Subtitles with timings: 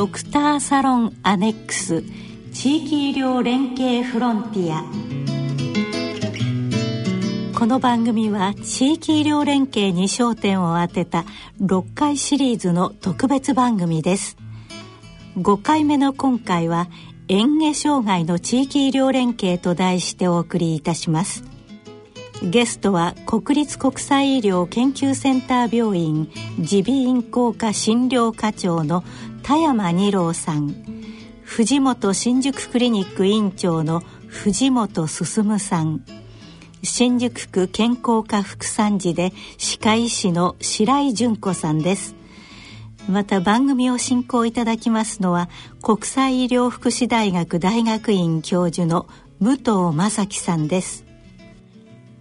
[0.00, 2.02] ドクターサロンアネックス
[2.54, 4.82] 地域医療連携フロンティア。
[7.58, 11.26] この番組は地域医療連携に焦点を当てた
[11.60, 14.38] 6回シリーズの特別番組です。
[15.36, 16.88] 5回目の今回は
[17.28, 21.44] 嚥下障害の地域医療連携と題してお送りいたします。
[22.42, 29.04] ゲストは国立国際医療研究センター病院耳鼻咽喉科診療課長の
[29.42, 30.74] 田山二郎さん
[31.42, 36.04] 藤本新宿クリニック院長の藤本進さん
[36.82, 42.14] 新宿区健康科副参事で歯科医師の白井純子さんです。
[43.08, 45.48] また番組を進行いただきますのは
[45.82, 49.08] 国際医療福祉大学大学院教授の
[49.40, 51.04] 武藤正樹さんです。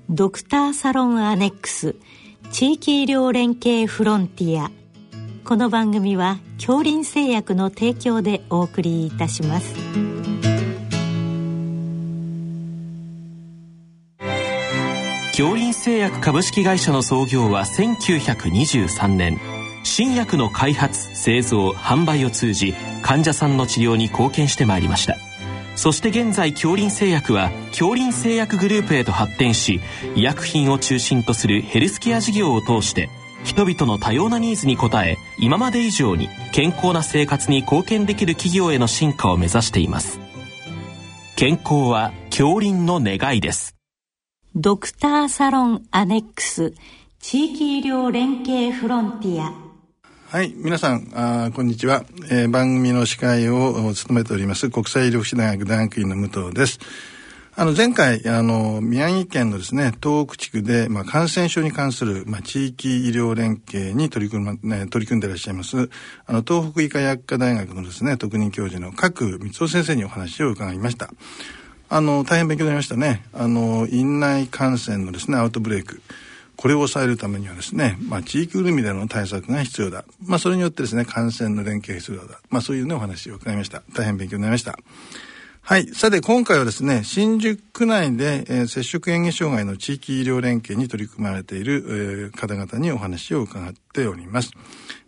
[0.10, 1.96] ドクターサロンアネックス
[2.52, 4.79] 地域医療連携フロンティア。
[5.50, 9.74] この番組は恐林製薬の提供でお送りいたします。
[15.32, 19.40] 恐林製薬株式会社の創業は1923年。
[19.84, 25.18] 新薬の開発製造販売を通じ患者さんの治療に貢献してまいりました。
[25.76, 29.82] そして現在恐林製薬は恐林製薬グループへと発展し
[30.14, 33.10] 医薬品を中心とするヘルスケア事業を通して
[33.44, 40.20] 人々の多様なニーズに応え今まで以上に健康な生活に貢献できる企業への進化を目指しています。
[41.36, 43.76] 健康は恐林の願いです。
[44.56, 46.74] ドクターサロンアネックス
[47.20, 49.54] 地域医療連携フロンティア。
[50.30, 56.80] はい、皆さん、あこんにちは、えー、番組の司会を務めております国際医療福祉大学大学院の武藤です。
[57.60, 65.90] あの、前回、あの、宮城県のですね、東北地区で、まあ、感染症に関する、まあ、地域医療連携に取り組む、ね、取り組んでいらっしゃいます、
[66.26, 71.10] あの、東北医科薬科大学のですね、特任教授の角光夫先生にお話を伺いました。
[71.90, 73.26] あの、大変勉強になりましたね。
[73.34, 76.02] あの、院内感染のですね、アウトブレイク。
[76.56, 80.06] これを抑えるためにはですね、まあ、地域ぐるみでの対策が必要だ。
[80.26, 82.40] まあ、それによってですね、感染の連携が必要だ。
[82.50, 83.84] まあ、そういうね、お話を伺いました。
[83.94, 84.80] 大変勉強になりました。
[85.70, 85.86] はい。
[85.94, 94.50] さて、今回はですね、新宿区内で、えー、接触嚥下障害の地域医療連携に取り組まれている、えー、方々にお話を伺っております。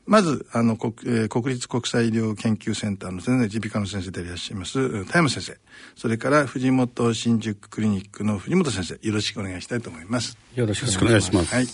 [0.06, 5.58] まず、あの、国,、えー、国立国際医療研究センターの先生、耳鼻科の先生でいらっしゃいます、田山先生。
[5.96, 10.38] それから、藤本新宿クリニックの藤本先生、よろしくお願いしたいと思います。
[10.54, 11.56] よろしくお願いします。
[11.56, 11.66] はい。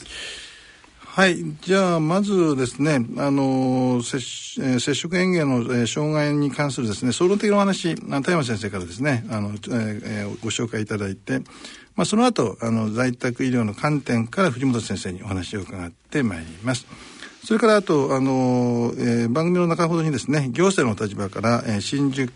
[1.18, 1.38] はい。
[1.62, 4.20] じゃあ、まずですね、あの、接
[4.80, 11.40] 接触嚥下の、え、障害に関するですね、総論的なお話、田山先生からですね、あの、えー、ご紹介いただいて、
[11.96, 16.86] まあ、その後、あの、在宅医療の観点から藤本先生にお話を伺ってまいります。
[17.44, 22.32] それからあと、あの、えー、番組の中ほどにですね、行政の立場から、えー、新宿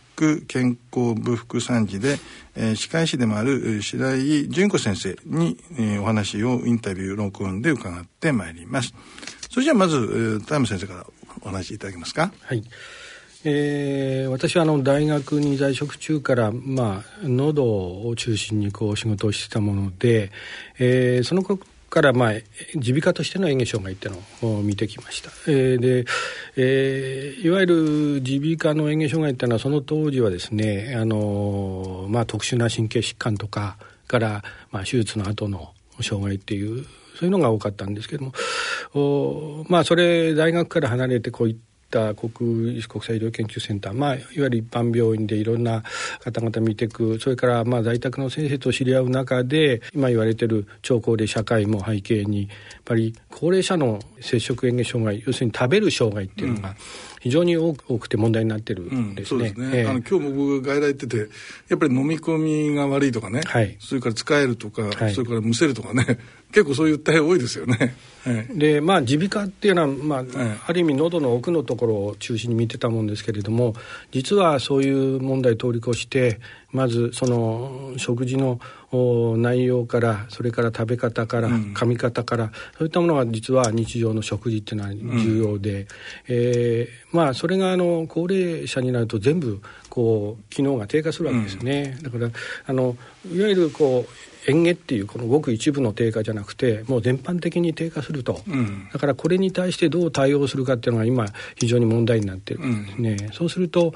[0.48, 2.18] 健康部副参事で、
[2.56, 8.94] えー、歯科医師でもある白井純子先生に、えー、お話をインタビュー録音で伺ってまいります。
[9.50, 11.06] それじゃあまず、えー、田山先生から
[11.42, 12.31] お話しいただけますか？
[12.42, 12.64] はい。
[13.44, 20.31] えー、私はあの大学に在職中から、まあ、喉を中心にこう仕事をしてたもので、
[20.78, 21.42] えー、その
[21.91, 22.31] からまあ
[22.74, 25.29] 耳鼻科としての嚥下障害っていうのを見てきました。
[25.47, 26.06] えー、で、
[26.56, 36.85] えー、いわゆる耳鼻科の嚥下障害っていうのはその当時はですね、あのまあ、特殊な神経疾患とかからまあ手術の後の障害っていう
[37.19, 38.34] そういうのが多かったんですけども
[38.96, 45.84] おまあそれ大学から離れてこういったった国国際医療研究センター、まあ、いわゆる一般病院でいろんな
[46.24, 52.50] 方々見ていくそれからまあ在宅の先生と知り合う中で今言われてる超高齢社会も背景にやっ
[52.85, 56.75] ぱり高齢者の摂食嚥下障害要するに食べる障害っていうのが、
[57.22, 59.50] 非常に多くて問題になってるんですね。
[59.50, 59.69] うん、すね。
[59.74, 61.18] えー、あの今日も僕外来行ってて
[61.69, 66.18] やっぱり飲み込みが悪いとかね、はい、それから使えるとか、はい、それからむせるとかね
[66.51, 67.95] 結構そういった多いですよね。
[68.53, 70.23] でまあ耳鼻科っていうのは、まあ
[70.67, 73.74] ある意味喉の奥のところを中心に見てたもんですけれども
[74.12, 76.39] 実はそういう問題通り越して
[76.71, 78.59] まずその食事の
[79.38, 85.88] 内容からそれから食べ方から噛み方から、うん、そういったものが実は日常の食事っていうのは重要で、うん、
[86.27, 92.29] えー、まあそれがあの高齢者になると全部こう機能が低下するわけですね、うん、だから
[92.65, 92.95] あの
[93.33, 94.12] いわゆるこう
[94.50, 103.94] 嚥下っていうこのごく一部の低下じゃなくてもう全般的に低下すると、うん、だからこれに対してどう対応するかっていうのが今非常に問題になってるんですね、うん、そうすると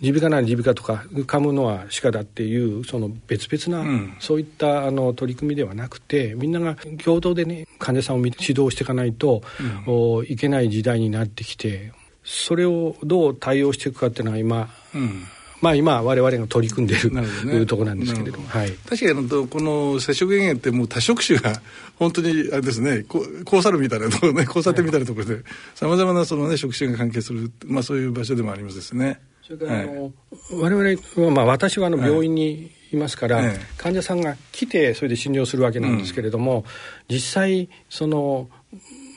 [0.00, 9.42] 耳鼻科なら耳鼻科とか噛むのは歯科だっていうその別々な、うん、そういったあの取り組みではなくてみんなが共同でね患者さんを指導していかないと、
[9.86, 11.92] うん、いけない時代になってきて
[12.24, 15.24] それをどう対応していくかっていうのは今、うん。
[15.62, 21.62] まあ、今我々が取り組んでいる、ね、ところなんですけれども、はい、確かにこの接触源ってもう多職種が
[21.96, 23.06] 本当にあれですね
[23.44, 25.42] 交差るみたいなところね交差点みたいなところで
[25.74, 29.18] さまざまなその、ね、職種が関係する、まあ、そういう場所でもありますですね。
[29.46, 30.12] それから、はい、あの
[30.60, 38.48] 我々は、まあ、私はあの病院にいますから、はい、患者さんが来てそれで診療するわけなんですけれども、うん、実際その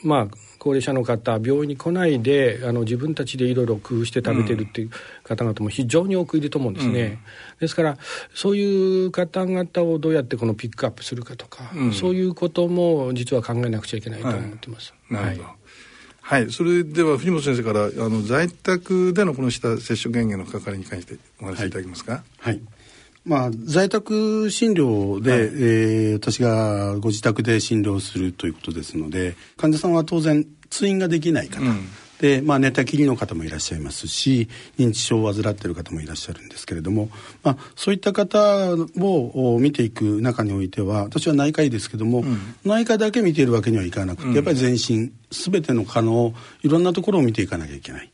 [0.04, 0.28] まあ
[0.58, 4.90] 高齢者の方病院に来ないであの自分たちでいろいろ工夫して食べてるっていう
[5.24, 7.18] 方々も非常に多くいると思うんですね、うん、
[7.60, 7.96] ですから
[8.34, 14.92] そういう方々をどうやってこのピックアップするかとか、うん、そういうことも実は考えなくちゃいけないと思ってます。
[15.10, 15.59] はい、はい
[16.30, 22.22] はい、それでは藤本先生からあの在宅でのこの下接触減減の関わりに関してお話しいただけますか？
[22.38, 22.60] はい、はい
[23.24, 31.88] まあ、在宅診療で、はい、えー、私がご自宅で診療するということですので患者さんは当然通院ができない方、うん、
[32.20, 37.08] で、まあ、寝たきりの方もいらっしゃいますし認知症を患っている方もいらっしゃるんですけれども、
[37.42, 48.10] まあ、そういった方を見ていく中においては私は内科医ですけども、うん、内科だけ見ているわけにはいかなくて、やっぱり全身全ての可能いろんなところを見ていかなきゃいけない。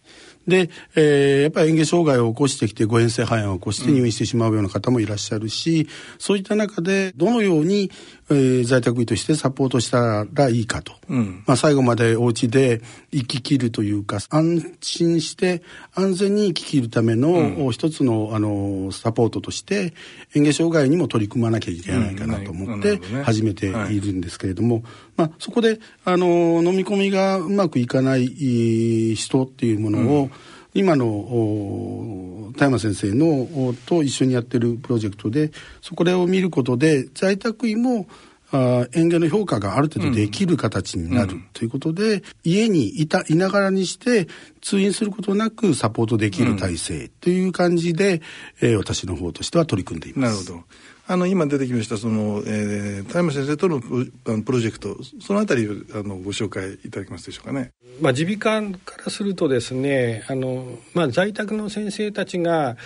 [0.47, 5.89] で、えー、やっぱり嚥下障害を起こしてきて誤嚥性肺炎を起こして入院してしまうような方もいらっしゃるし、うん、
[6.19, 7.91] そういった中でどのように、
[8.29, 12.81] えー、在宅医としてサポートしたらいいかと、うん、まあ、最後までお家で
[13.13, 15.63] 生き切るというか安心して
[15.95, 19.95] 安全に生き切るための、うん、一つのあのサポートとして
[20.35, 24.83] 嚥下障害にも取り組まなきゃいけないかなと思って始めているんですけれども、
[25.17, 30.33] まあ、そこであの飲み込みがうまくいかない人っていうものを、うん
[30.77, 35.51] 今の田山先生のと一緒にやってるプロジェクトで
[35.81, 38.07] そこを見ることで在宅医も
[38.53, 44.29] あ園芸の評価がある程度できる形になる、ということで、家にいたいながらにして
[44.61, 48.23] 通院することなくサポートできる体制という感じで、
[48.61, 50.45] えー、私の方としては取り組んでいます。
[50.47, 50.65] なるほど
[51.09, 57.71] あの今出てきましたその、えー、田山先生とのプロジェクトそのあたりをあのご紹介いただけますでしょうかね。
[58.01, 62.77] まあ耳鼻科からするとですねあの、まあ、在宅の先生たちが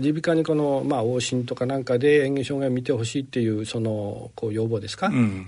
[0.00, 5.46] 耳鼻科にこの、まあ、往診とかなんかで嚥下障害を見てほしいっていうそのこう要望ですか、うん、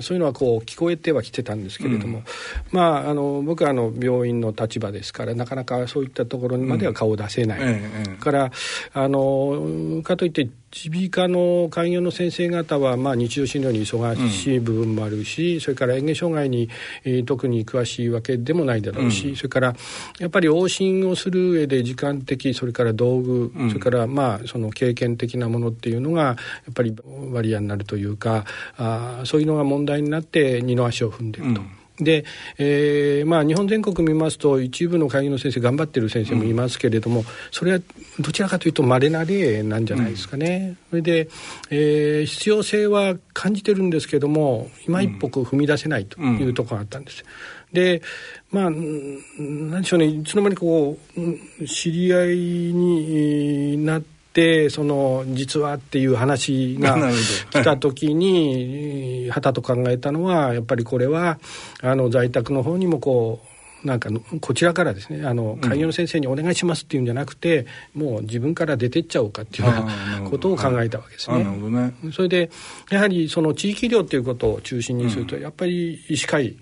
[0.00, 2.24] そういうのはこう聞こえてはきてたんですけれども、うん、
[2.72, 7.60] まああの僕はあの病院の立場ですからなかなかそういったところにまでは顔を出せない。
[7.60, 7.68] うん。
[7.68, 8.50] ええ、から
[8.92, 16.68] あのかといって耳鼻科の開業の先生方は、まあ、日常診療に忙しい部分もあるし、うん、それから嚥下障害に、
[17.04, 19.74] えー、特に詳しいわけでもないだろうし、うん、それから
[20.18, 26.36] やっぱり往診をする上で時間的それから道具、うん、それからまあその経験的なものっていうのがや
[26.70, 26.96] っぱり
[27.30, 28.44] 割合になるというか
[28.76, 31.83] あそういうのが問題になって二の足を踏んでいると。
[32.00, 32.24] で、
[32.58, 37.78] えーまあ、日本全国見ますと一部の会議の先生頑張ってる先生もいますけれども、うん、それは
[38.18, 40.76] どちらかというと稀な例なんじゃないですかね。
[40.92, 41.28] うん、それで、
[41.70, 47.24] えー、必要性は感じてるんですけども今一歩踏み出せないというところがあったんです。
[47.72, 48.02] で
[48.50, 52.36] まあ何でしょうねいつの間にこう知り合い
[52.72, 56.98] になってってその実はっていう話が
[57.50, 61.38] 来た時にはたと考えたのはやっぱりこれは
[61.80, 63.40] あの在宅の方にもこ
[63.84, 64.10] うなんか
[64.40, 71.44] こちらからですねあの開業の先生にお願いしますっていうんじゃなくて、もう自分から出てっちゃおうかっていうようなことを考えたわけですね。
[71.44, 71.92] ね。
[72.10, 72.50] それで
[72.90, 76.54] やはりその地域医療っていうことを中心にすると、やっぱり医師会っ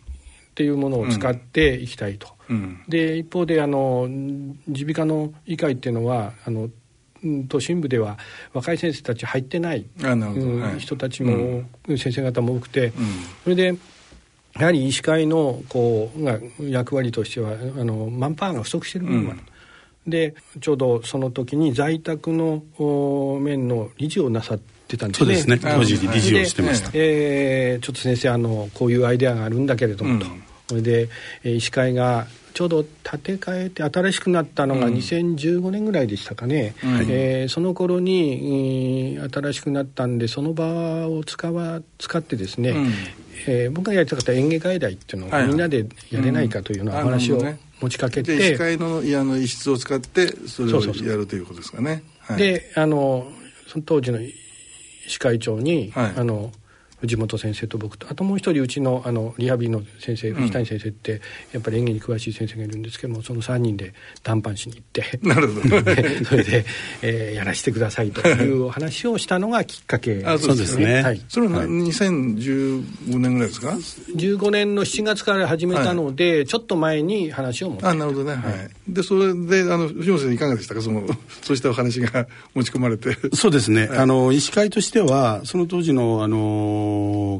[0.56, 2.26] ていうものを使っていきたいと。
[2.50, 6.68] うん、で一方であの耳鼻科の医会っていうのはあの
[7.48, 8.18] 都心部では
[8.52, 9.84] 若い先生たち入ってない
[10.78, 12.92] 人たちも、うん、先生方も多くて、うん、
[13.44, 13.74] それで
[14.58, 19.40] やはり医師会のこうが役割としてはあのマンパワーが不足している部分がある。
[20.06, 22.62] うん、でちょうどその時に在宅の
[23.40, 25.34] 面の理事をなさってたんですね。
[25.36, 25.72] そうですね。
[25.74, 26.90] 当時理事をしてました。
[26.92, 30.26] えー、ちょっと先生あのこういうアイデアがあるんだけれどもと。
[30.68, 31.08] それで
[31.44, 42.92] 医師会がちょうど建て替えて新しくなったのが2015年ぐらいでしたかね、うん、えー、その頃に、新しくなったんでその場を使わ使ってですね、うん、
[43.46, 47.42] えー、僕がやりたかった園芸外来っていうのをみんなでやれないかというような話を
[47.80, 52.02] 持ちかけて、うんね、医師会のいやの一室を使ってそれをやるということですかね。
[52.20, 53.30] はい、であの
[53.66, 54.32] その当時の医
[55.08, 56.52] 師会長に、はい、あの
[57.02, 61.20] 藤本先生と僕とあともう一人うちのあのリハビリの先生藤谷先生って、
[61.52, 63.92] やっぱり演技に詳しい先生がいるんですけどもその3人で
[64.22, 65.68] 談判しに行って なるほど。
[66.24, 66.64] それで、
[67.02, 73.70] えー、やらせてくださいというお話をしたのがきっかけあそうですね、はい、それは2015年ぐらいですか
[74.16, 77.86] ？15年の7月から始めたので、はい、ちょっと前に話を持って。
[77.86, 80.82] あなるほどね、はい、でそれであの藤本先生いかがでしたか？
[80.82, 81.04] その
[81.42, 83.16] そうしたお話が持ち込まれて。
[83.34, 86.91] そうですね、あの医師会としてはその当時のあの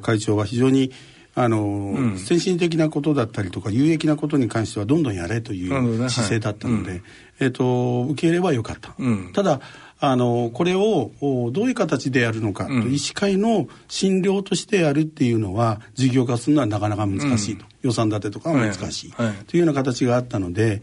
[0.02, 0.92] 会長は非常に
[1.35, 7.02] あの、うん、先進的なことだったりとか有益なことに関してはどんどんやれという姿勢だったので、はい。
[7.40, 9.61] えーと、受け入れはよかった、うん、ただ
[9.99, 11.11] あのこれを
[11.52, 19.11] どういう形でやるのか、うん、医師会の診療としてやるっていうのは事業化するのはなかなか難しいと、予算立てとかは難しい。
[19.12, 20.82] はい、というような形があったので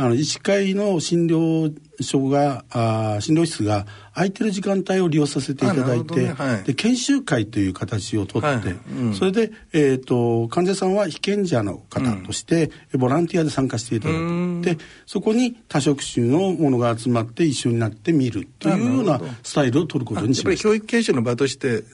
[0.00, 6.32] あの医師会の診療所があ診療室が空いてる時間帯を利用させていただいて、ね。
[6.32, 8.58] はい、で研修会という形をとって、はい。
[8.98, 20.62] うん、それで、えーと、患者さんは被験者の方として、うん、ボランティアで参加していただくでそこに多職種のものが集まって一緒になって見るというようなスタイルを取ることにしました。
[20.62, 21.84] 教育研修の場として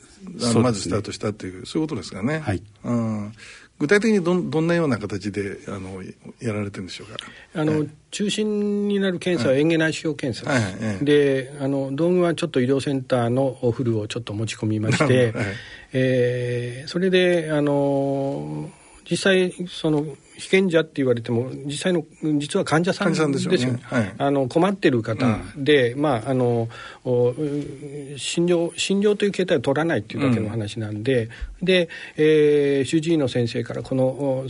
[0.45, 2.39] あのまずスタートしたというそういうことですかね。
[2.39, 3.33] はい、うん
[3.78, 6.02] 具体的にどどんなような形であの
[6.40, 7.16] やられてるんでしょうか？
[7.54, 15.45] あの、はい、中心になる検査は嚥下内視鏡検査です、はいはい、であの道具はちょっと医療センターのおフルをちょっと持ち込みまして、はい、
[15.92, 18.71] えー、それであの
[19.11, 20.06] 実際その
[20.38, 22.05] 被験者って言われても実際の
[22.38, 23.81] 実は患者さんですよね、ね。
[23.83, 26.69] はい、あの困ってる方で、うん、まああの
[27.05, 34.45] 診療診療という形態を取らないっていうだけの話なんで、うん、で、えー、主治医の先生からこの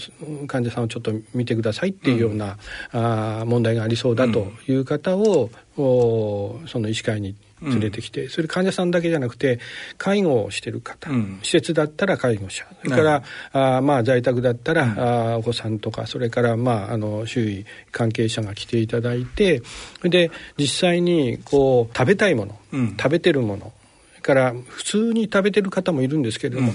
[0.47, 2.57] 患者さんをちょっと見てくださいっていうような、
[2.93, 9.59] うん、あ問題がありそうだという方を、うん、その医師会に連れてきて、うん、それ患者さんだけじゃなくて
[9.99, 13.23] 介護をしてる方、うん、施設だったら介護者それから、
[13.53, 15.01] あまあ在宅だったら、うん、
[15.33, 19.63] あお子さんとかそれからまああの周囲関係者が来ていただいて
[20.03, 22.59] で実際にこう食べたいもの、
[22.99, 23.73] 食べてるもの
[24.27, 26.73] から普通に食べてる方もいるんですけれども、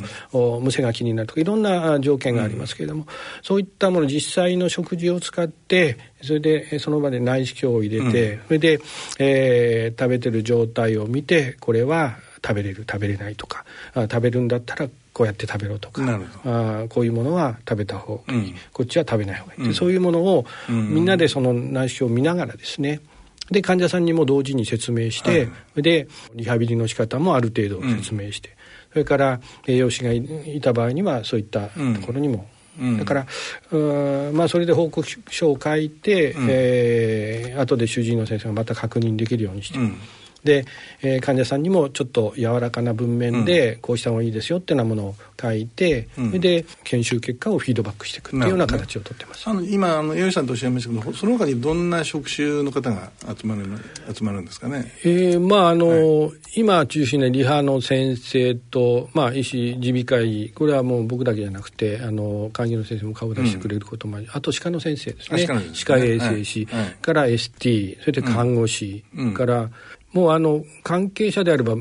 [0.58, 3.08] うん、むせが気になるとかいろんな条件がありますけれども、うん、
[3.44, 8.80] そういったもの実際の食事を使ってそれでその場で内視鏡を入れて、うん、それで、
[9.20, 16.04] えー、食べてる状態を見てこれは食べれる食べれないとかあ食べるんだったらこうやって食べろとか
[16.46, 23.02] あこういうものは食べた方がいい、うん、こっちは食べない方がいい、うん、そういうものを、みんなでその内視鏡を見ながらですね
[23.50, 28.56] で患者さんにも同時に説明して、はい、でリハビリの仕方もある程度説明して、うん、
[28.94, 32.48] それから栄養士がいた場合にはそういったところにも、
[32.80, 33.28] うん、だから
[33.72, 39.80] うまあそれで報告書を書いて、うん、えー、後で主治医の先生がまた確認できるようにして。
[39.80, 39.98] うん
[40.44, 40.66] で、
[41.02, 49.48] えー、患者さんにもちょっと柔らかな文面でこうした方がいいですよっていうようなものを書いて、うん、で研修結果をフィードバックしていくっていうような形をとってます。
[49.48, 53.66] あの今あの吉さんとおっしゃいましたけどその他にどんな職種の方が集まる
[54.14, 54.92] 集まるんですかね？
[55.04, 65.48] えー、まああの、はい、今中心にリハの先生とまあ医師耳鼻科医これはもう僕だけじゃなくてあの会議の先生も顔出してくれることもあり、うん、あと歯科の先生ですね。
[65.74, 69.70] 歯科衛生士、はい、から ST それで看護師、うん、から
[70.14, 71.76] もうあの関係者であれば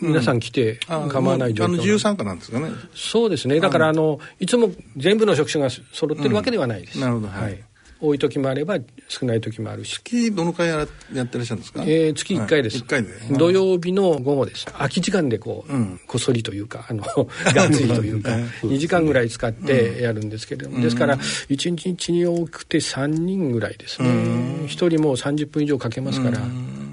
[0.00, 2.68] 皆さん来て構わない状況、うん、あの自由参加なんですかね。
[2.94, 3.60] そうですね。
[3.60, 7.28] だからあのいつも全部の職種が揃ってるわけではないです、うん、なるほど。
[7.28, 7.64] はい、
[8.00, 8.78] 多い時もあれば
[9.08, 9.94] 少ない時もあるし。
[9.94, 13.08] 月どの回ややってらっしゃるんですか、えー、月1回です、はい、回で。
[13.38, 14.66] 土曜日の午後です。
[14.66, 17.02] 空き時間でこう、うん、こっそりというかあの
[17.54, 18.30] がっつりというか
[18.62, 24.08] 2時間ぐらい使ってやるんですけれども、うん、ですから1日に多くて3人ぐらいですね。
[24.10, 26.38] 1人もう30分以上かけますから、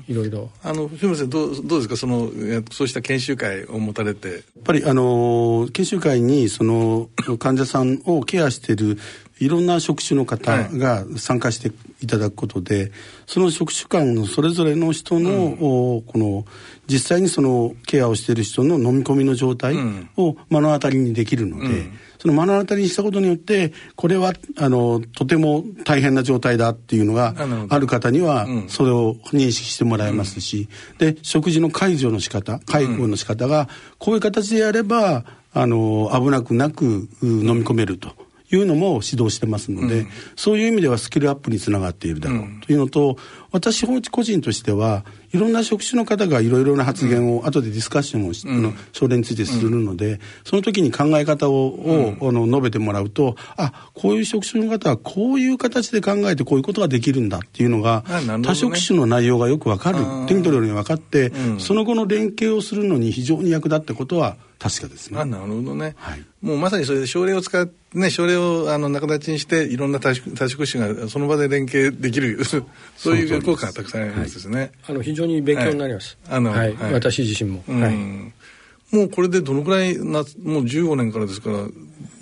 [0.07, 0.49] いろいろ。
[0.63, 1.97] あの藤本さんどうどうですか？
[1.97, 2.29] その
[2.71, 4.27] そうした研修会を持たれて。
[4.29, 8.97] やっぱりあの研修会にその患者さんをケアしている
[9.39, 12.91] いろんな職種の方が参加していただくことで、はい、
[13.25, 16.45] その職種間のそれぞれの人の、うん、この
[16.87, 19.75] 実際にそのケアをしている人の飲み込みの状態
[20.15, 27.35] を目の当たりにできるので、うん、その目の当たりにしたことによってこれはあのとても大変な状態だっていうのが
[27.67, 33.67] ある方にはそれを認識してもらえますし、うん、で食事の介助の仕方介護の仕方が
[33.99, 38.13] こういう形でやればあの危なくなく飲み込めると。
[38.55, 42.65] いうのも指導してますので、うん、そういう意味ではスキルアップにつながっているだろう。
[42.65, 43.17] というのと、
[43.51, 59.99] 私個人としてはいろんな職種の方がいろいろな発言を後でディスカッションをし、うん、症例についてするので、その時に考え方を,、をあの述べてもらうとあこういう職種の方はこういう形で考えてこういうことができるんだっていうのが、ね、多職種の内容がよく分かる。
[60.27, 65.19] 手に取るように分かって、その後の連携をするのに非常に役立ったことは確かですね。
[65.19, 65.93] あなるほどね。
[65.97, 72.39] はい、もうまさにそれで症例を使って、ね、症例をあの仲立ちにして、いろんな多職多職種がその場で連携できる、
[72.95, 74.57] そういう効果がたくさんあるんですね。
[74.57, 76.17] はい、あの非常に勉強になります。
[76.23, 77.63] はい、あの、はい、私自身も。
[77.67, 78.95] はい。
[78.95, 80.23] もうこれでどのくらいな、もう
[80.63, 81.67] 15年からですから。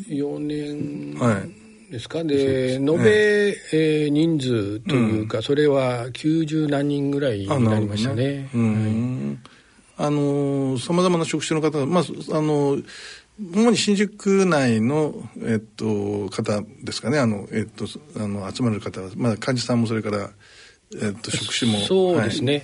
[0.10, 1.19] 4年。
[1.19, 1.91] はい。
[1.91, 8.50] ですかで、延べ、えー、人数というか、それは90何人ぐらいになりましたね。
[8.55, 9.39] うん
[10.03, 12.03] あのさまざまな職種の方、まあ、
[12.38, 12.77] あの
[13.39, 17.20] 主に新宿内の、えっと、方ですかね。
[17.20, 17.86] あの、えっと、
[18.17, 20.29] あの集まる方は、まあ、患者さんもそれから
[20.93, 22.63] えっと、職種もそうですね、はい、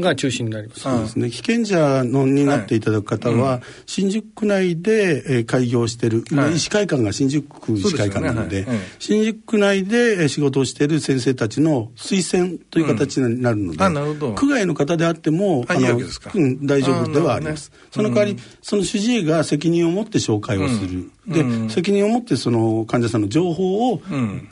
[0.00, 0.80] が中心になります。
[0.80, 1.30] そうですね。
[1.30, 15.98] 被験者のになっていただく方は、はいうん、新宿区内で、えー、開業している、はい、医師会館が新宿区医師会館なので、ね、新宿区内で仕事をしている先生たちの推薦という形になるので、うん、区外の方であってもあの、
[16.34, 24.02] うん、大丈夫ではあります、ね、その代わり、その主治医が責任を持って紹介をする、で、責任を持ってその患者さんの情報を、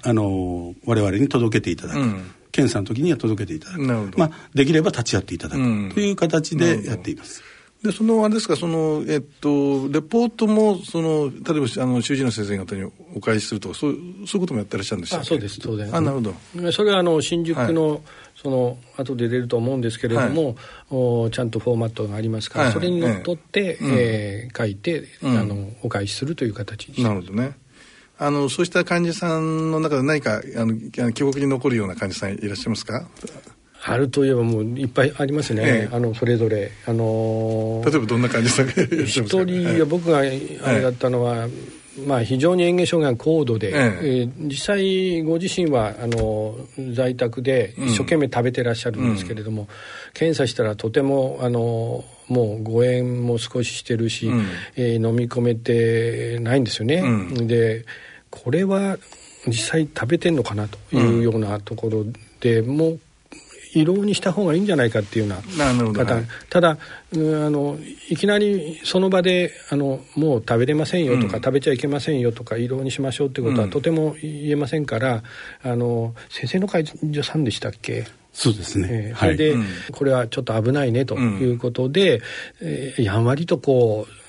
[0.03, 2.40] あの我々に届けていただく。
[2.53, 4.19] 検査の時には届けていただく。
[4.19, 5.95] まあ、できれば立ち会っていただく。
[5.95, 7.43] という形でやっています。
[7.83, 12.85] でそのあれですかそのえっとレポートもその例えばあの主治医の先生方に
[13.17, 14.05] お返しするとかそうそうい
[14.37, 15.89] うこともやってらっしゃるんですかそうです当然。
[15.95, 16.73] あなるほど。
[16.73, 18.01] それはあの新宿の、はい、
[18.37, 20.57] その後で出ると思うんですけれども、はい、
[20.91, 27.55] おちゃんとフォーマットがありますから、はい、それにのっとって、ええー、書いて、うん、あのお返しするという形になるほどね
[28.23, 33.09] あのそうした患者さんの中で何かあの記憶に残るような患者さんいらっしゃいますか？
[33.83, 39.43] あるといえばもういっぱいありますね、ええ、あのそれぞれ、あのー、例えばどんな患者さんがいらっしゃいますか？
[39.43, 41.49] 一人は僕があれだったのは、
[42.07, 43.73] まあ、非常に嚥下障害高度で、え
[44.03, 44.23] え。
[44.25, 46.57] ー、実際ご自身はあの
[46.93, 49.69] 在宅で一生懸命食べてらっしゃるんですけれども、うん、
[50.13, 54.47] 検査したらとてもあのもう誤嚥も少ししてるし、うん、
[54.77, 56.97] えー、飲み込めてないんですよね。
[56.97, 57.09] う
[57.45, 57.87] ん、で
[58.31, 58.99] これは
[59.47, 62.05] 実際食べてんのかなというようなところ
[62.41, 63.01] で、もう
[63.73, 66.77] 胃ろうにした方がいいんじゃないかっていうような方、はい、ただ、
[67.13, 75.23] うん、あのいきなりその場であのもう食べれませんよとか、うん、食べちゃいけませんよとか胃ろうにしましょうってことはとても言えませんから、
[75.65, 78.07] うん、あの先生の患者さんでしたっけ？
[78.33, 82.23] そうですね、えー、それで、はい、これはちょっと危ないねということで、うん、
[82.63, 84.20] えー、やんわりとこう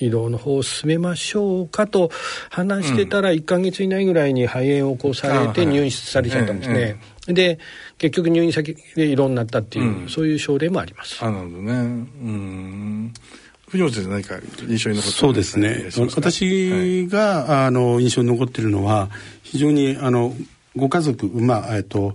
[0.00, 2.10] 移動の方を進めましょうかと
[2.50, 7.00] 話してたら1か月以内ぐらいに肺炎を起こされて入院されちゃったんですね。
[7.26, 7.58] で
[7.98, 11.22] 結局入院先で胃ろうになったっていう、うん、そういう症例もあります。
[11.24, 11.72] あなるほどね。
[11.72, 13.12] うん。
[13.68, 15.90] 藤本先生何か印象に残ってそうですね。
[16.16, 19.10] 私が、はい、あの印象に残っているのは
[19.42, 20.34] 非常にあの
[20.76, 22.14] ご家族まあえっと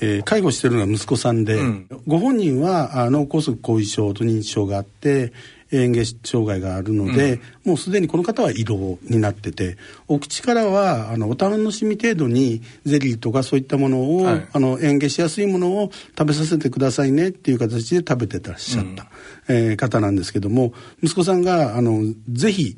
[0.00, 5.32] えー、介護してるのが息子さんで、うん、ご本人は脳梗塞後遺症と認知症があって
[5.70, 9.76] 嚥下障害があるので、うん、もうすでにこの方は移動になってて
[10.06, 19.06] お口からはあのお楽しみ程度にゼリーとかそういったものを、はい、あの嚥下しやすいものを食べさせてくださいねっていう形で食べてらっしゃった、
[19.48, 22.76] うん、えー、方なんですけども息子さんがあのぜひ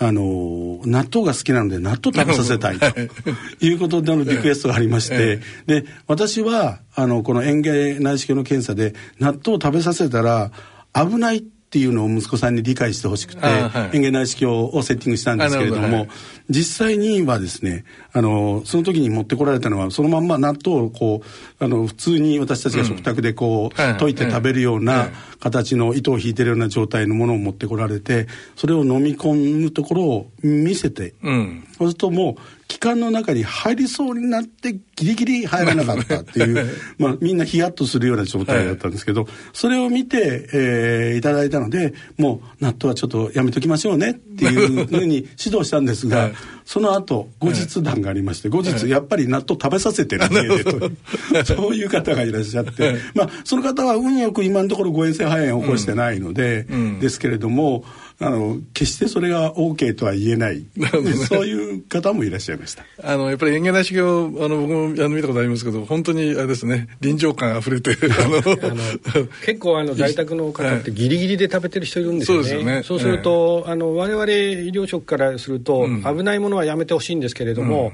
[0.00, 2.86] あの納豆が好きなので納豆食べさせたいと
[3.60, 3.74] い。
[3.74, 10.52] うことでのリクエストがありまして、で私はあのこの嚥下内視鏡の検査で納豆を食べさせたら
[10.94, 16.08] 危ないっていうのを息子さんに理解してほしくて、はい、園芸内視鏡をセッティングしたんですけれども、はい、
[16.48, 21.20] 実際にはですねあのその時に持ってこられたのはそのまんま納豆をこ
[21.60, 46.30] うあの普通に私たちが食卓でこう、うん、溶いて食べるような形の糸を引いてるような状態のものを持ってこられてそれを飲み込むところを見せて、うん、そうするともう気管の中に入りそうになってギリギリ入らなかったっていう、 まあみんなヒヤッとするような状態だったんですけど、それを見て、えー、いただいたので、もう納豆はちょっとやめときましょうねっていうふうに指導したんですが、
[46.64, 50.90] その後、後日談がありまして、後日やっぱり納豆食べさせてる家でと、
[51.44, 56.66] そういう方がいらっしゃって、まあその方は運よく今のところ誤嚥性肺炎を起こしてないので、
[57.00, 57.84] ですけれども、
[58.20, 60.88] あの決してそれが OK とは言えない、ね、
[61.28, 62.84] そういう方もいらっしゃいました。
[63.00, 72.82] あのやっぱり園芸内修行あの僕もあの見たことありますけど本当にあれですね臨場感あふれてあの結構あの在宅の方ってギリギリで食べてる人いるんですよね、そうですよね。
[72.82, 77.92] そうすると、えー、あの我々医療職からすると、うん、危ないものはやめてほしいんですけれども、うん。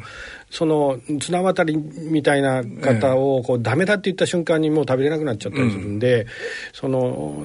[0.50, 6.28] その綱渡りみたいな方をこうダメだって言った瞬間にもう食べれなくなっちゃったりするんで、うん、
[6.72, 7.44] その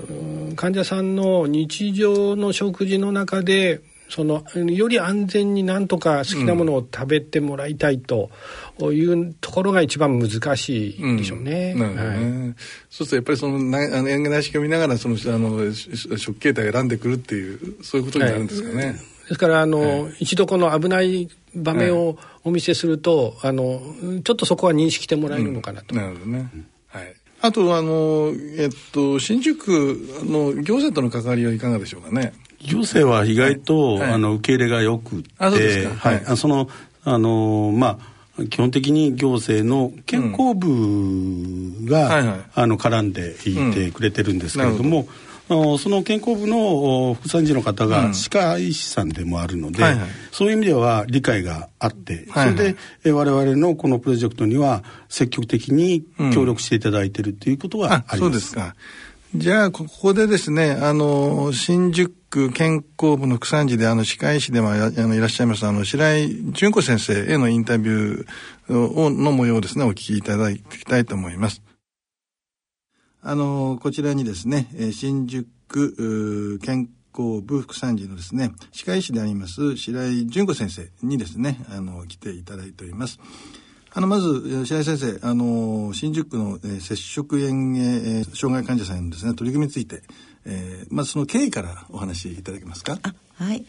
[0.56, 8.32] 患者さんの日常の食事の中でそのより安全になんとか好きなものを食べてもらいたいと
[8.94, 11.74] いうところが一番難しいでしょうね。
[11.76, 12.04] うん、ね。
[12.04, 12.56] はい、
[12.90, 18.86] そうするとやっぱりそのなあの演芸内視鏡を見ながらそのあの食形態を選んでくるっていうそういうことになるんですかね。
[18.86, 23.82] はい、ですからあの、はい、一度この危ない場面をお見せすると、あの
[24.24, 25.96] ちょっとそこは認識してもらえるのかなと。
[25.96, 26.50] なるほどね。
[26.88, 27.14] はい。
[27.42, 29.68] あとあのえっと新宿
[30.24, 32.34] の行政との関わりはいかがでしょうかね。
[32.62, 35.50] 行政は意外と、はい、あの受け入れがよくて、は
[36.12, 36.70] い、はい、その
[37.04, 45.08] あのまあ基本的に行政の健康部が、うんはいはい、あの絡んでいてくれてるんですけれども、
[45.50, 49.84] うん、その健康部の副参事の方が歯科医師さんでもあるので、
[50.32, 58.20] そういう意味では理解があって、それで我々のこのプロジェクトには積極的に協力していただいているということはあります。
[58.20, 58.76] そうですか
[59.36, 71.62] じゃあ、ここでですね、あの、新宿区健康部の副参事で、あの、歯科医師でもあのいらっしゃいます、あの、白井純子先生へのインタビューをの模様をですね、お聞きいただきたいと思います。
[73.22, 83.20] あの、こちらにですね、新宿区健康部副参事のですね、歯科医師であります、白井純子先生にですね、あの、来ていただいております。
[83.92, 90.04] あの、まず、白井先生、あの、新宿区の、えー、接触園芸、えー、障害患者さんのですね、取り組みについて、
[90.46, 93.00] えー、まずその経緯からお話しいただけますか？
[93.36, 93.66] はい。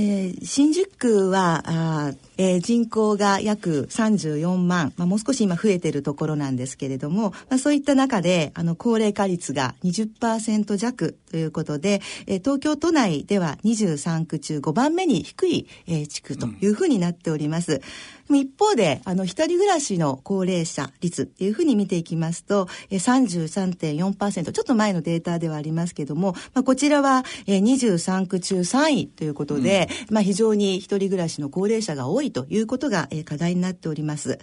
[0.00, 17.80] えー、新宿区はあ、えー、人口が約34万、まあ、もう少し今増えてるところなんですけれども、まあ、そういった中であの高齢化率が20%弱ということで、えー、東京都内では23区中5番目に低い、えー、地区というふうになっております。
[18.28, 34.38] うん、一方で、あの、一人暮らしの高齢者率っていうふうに見ていきますと、えー、33.4%、ちょっと前のデータではありますけども、まあ、こちらは、えー、23区中3位ということで、うん、まあ、非常に一人暮らしの高齢者が多いということが、えー、課題になっております。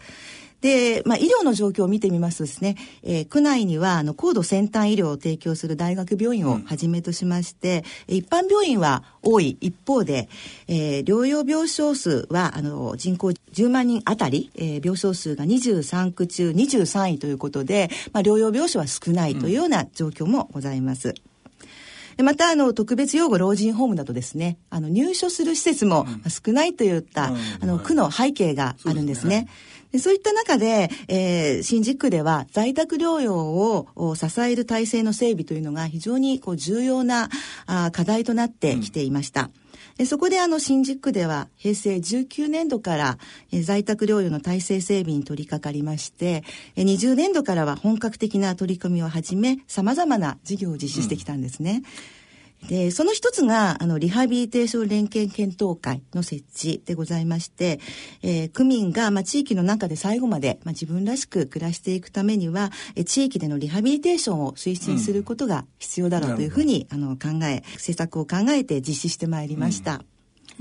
[0.62, 10.28] で、まあ、医療の状況を見てみますとですね、えー、区内には、あの、高度先端医療を提供する大学病院をはじめとしまして、うん、一般病院は多い一方で、
[10.68, 21.10] えー、療養病床数は、あの、人口10万人あたり、えー、病床数が23区中23位ということで、まあ、療養病床は少ないというような状況もございます。
[21.10, 21.35] うん
[22.24, 29.48] また、あの、特別養護老人ホームだとですね、あの、入所する施設も少ないといった、うん、あの、区の背景があるんですね。
[29.92, 33.38] でそういった中で、えー、新宿区では在宅療養
[33.96, 37.30] を支える体制の整備というのが非常にこう重要な
[37.66, 39.44] あ課題となってきていました。
[39.44, 39.65] うんで
[40.04, 43.18] そこであの新宿区では平成19年度から
[43.64, 46.44] 在宅療養の体制整備に取り掛かりまして
[46.76, 51.82] 20年度からは本格的な取り組みをはじめ様々な事業を実施してきたんですね。
[52.10, 52.25] うん
[52.68, 57.80] で、その一つが、あの、リハビリテーション連携検討会の設置でございまして、
[58.24, 69.96] えー、区民が、まあ、地域の中で最後まで、まあ、自分らしく暮らしていくためには、え地域でのリハビリテーションを推進することが必要だろうというふうに、うん、あの、考え、政策を考えて実施してまいりました。
[69.96, 70.00] うん、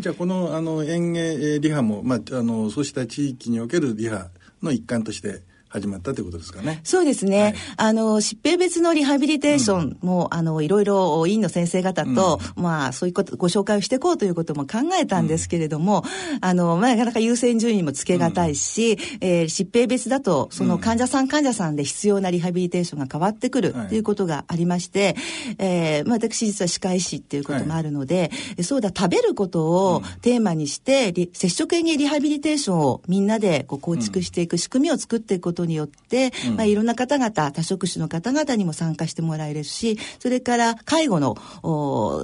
[0.00, 4.30] じゃあ、この、あの、園芸リハも、まあ、あの、そうした地域におけるリハ
[4.62, 5.42] の一環として、
[5.74, 6.80] 始まったということですかね。
[6.84, 7.42] そうですね。
[7.42, 25.14] はい、あの、疾病別のリハビリテーションも、うん、あの、いろいろ委員の先生方と、うん、まあ、そういうこと、ご紹介をしていこうということも考えたんですけれども、うん、あの、まあ、なかなか優先順位もつけがたいし、うん、えー、疾病別だと、その患者さん患者さんで必要なリハビリテーションが変わってくるということがありまして、はい、
[25.58, 41.36] えー、まあ、私実は歯科医師っていうこともあるので、はい、そうだ、食べることをテーマにして、接触園芸リハビリテーションをみんなでこう構築していく仕組みを作っていくことによって、まあ、いろんな方々、多職種の方々にも参加してもらえるし、それから介護の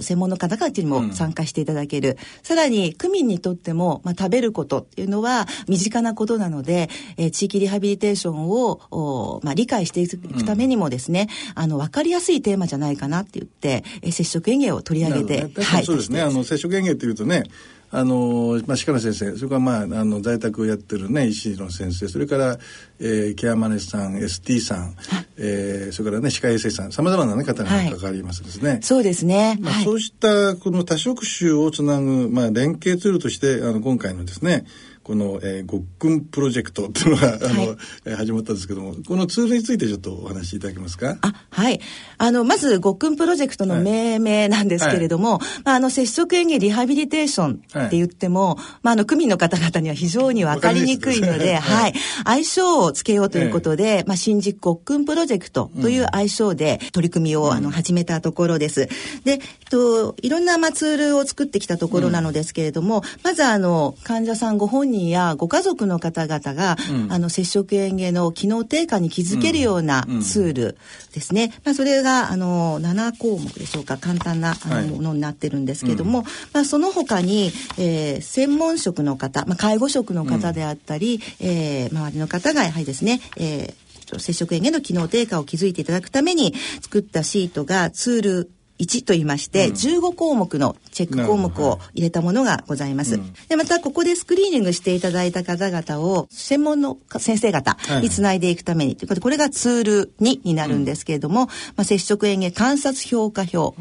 [0.03, 2.11] 専門の方々にも参加していただける。
[2.11, 15.85] うん、さらに、区民にとっても、まあ、食べることっていうのは身近なことなので、えー、地域リハビリテーションを、まあ、理解していくためにもですね、うん、あの、わかりやすいテーマじゃないかなって言って、えー、接触園芸を取り上げて、ね、はい。
[15.85, 16.21] そうですね。
[16.21, 17.45] あの、接触園芸っていうとね、
[17.93, 22.59] あの、まあ、鹿野先生、それからまあ、あの、在宅をやってるね、医師の先生、それから、
[23.01, 24.95] えー、ケアマネさん、ST さん、
[25.37, 28.71] えー、それからね、歯科衛生さん、様々な、ね、方が関わりますですね。
[28.71, 29.59] はい、そうですね。
[29.61, 34.67] まあ、そうした、この多職種をつなぐ、まあ、連携ツールとして、あの、今回のですね、
[35.11, 37.77] この、えー、ごっくんプロジェクトっていうのが、あの、は
[38.13, 41.19] い、始まったんですけども、このツールについてちょっとお話しいただけますか？
[41.21, 41.81] あ、はい。
[42.19, 51.95] あの、まず、ごっくんプロジェクトの命名なんですけれども、はい、まあ、あの、接触園芸リハビリテーションって言っても、はい、まあ、あの、区民の方々には非常にわかりにくいので、はい。
[52.25, 58.87] 愛称をつけようということで、まあ、新宿ごっくんプロジェクトという愛称で取り組みを、あの、始めたところです。
[59.25, 70.79] で、えっと、いろんな、まあ、ツールを作ってきたところなのですけれども、まず、あの、患者さんご本人やご家族の方々が、うん、あの接触園芸の機能低下に気づけるようなツール
[71.15, 73.97] ですね、まあ、それがあの7項目でしょうか。
[73.97, 93.21] 簡単なあの、ものになってるんですけども、まあ、その他に、えー、専門職の方、まあ、介護職の方であったり、うん、えー、周りの方がやはりですね、えー、接触園芸の機能低下を築いていただくために作ったシートがツール1と言いまして、うん、15項目のチェック項目を入れたものがございます。
[93.49, 103.77] で、またここでスクリーニングしていただいた方々を専門の先生方につないでいくために、ということで、これがツール2になるんですけれども、まあ、接触園芸観察評価表。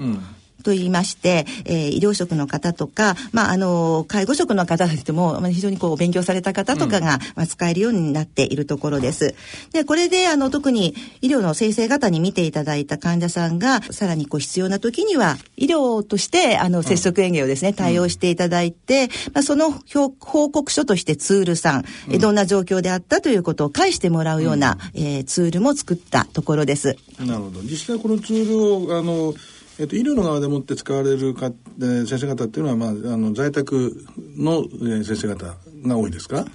[0.63, 9.35] と言いまして、えー、医療職の方とか、まあ、あの、介護職の方としても、まあ、非常にこう、勉強された方とかが、まあ、使えるようになっているところです。
[9.73, 19.71] で、これで、あの、特に医療の先生方に見ていただいた患者さんが、さらにこう、必要な時には、医療として、あの、接触園芸をですね、対応していただいて、まあ、その
[20.19, 26.97] 報告書としてツールさん、うん、どんな状況であったということを返してもらうような、うん、えー、ツールも作ったところです。
[27.19, 27.61] なるほど。
[27.61, 29.33] 実際このツールを、あの、
[29.79, 34.05] えっと、医療の側でもって使われるか、えー、先生方っていうのは、まあ、あの在宅
[34.37, 35.55] の、えー、先生方
[35.87, 36.45] が多いですか？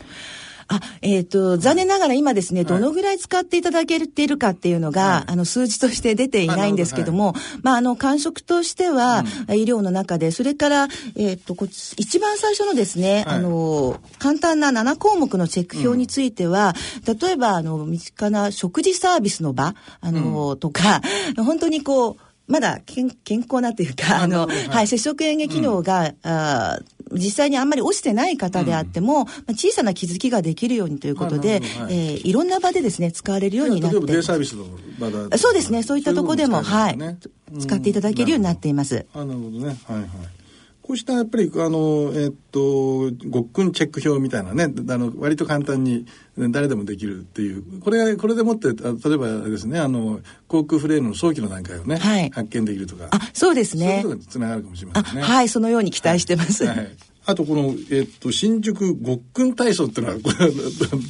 [0.69, 16.75] あ、えっ、ー、と、残念ながら今ですね、どのぐらい使っていただけているかっていうのが、はい、あの、数字として出ていないんですけども、はい、まあ、あの、感触としては、うん、医療の中で、それから、えっ、ー、と、こ一番最初のですね、はい、あの、簡単な7項目のチェック表については、
[17.07, 21.03] うん、例えば、あの、身近な食事サービスの場、あの、うん、とか、
[21.37, 26.79] 本当にこう、まだ健健康なというか、あの、はい、はい、接触園芸機能が、うん、あ
[27.13, 34.01] 実際にあんまり落ちてない方であっても、うん、まあ、小さな気づきができるようにということで、はい、えー、いろんな場でですね、使われるようになって。
[34.01, 34.65] デイサービスの
[34.99, 36.99] 場だそうですね、そういったところでも、はい、
[37.59, 39.07] 使っていただけるようになっています。
[39.15, 39.67] あなるほどね。
[39.87, 40.09] はいはい。
[40.87, 46.05] こうしたやっぱりあの、えっとごっくんチェック表みたいなねあの割と簡単に
[46.37, 54.01] 誰でもできるっていうこれがこれでもって例えばですねあの航空フレイルの早期の段階をね、はい、発見できるとかあそうですね。
[54.03, 55.23] そういうことにつながるかもしれませんね。
[55.23, 56.89] はいそのように期待してます、はい、はい
[57.27, 60.51] あとこの、えっと、新宿ごっくん体操っていうのは、これは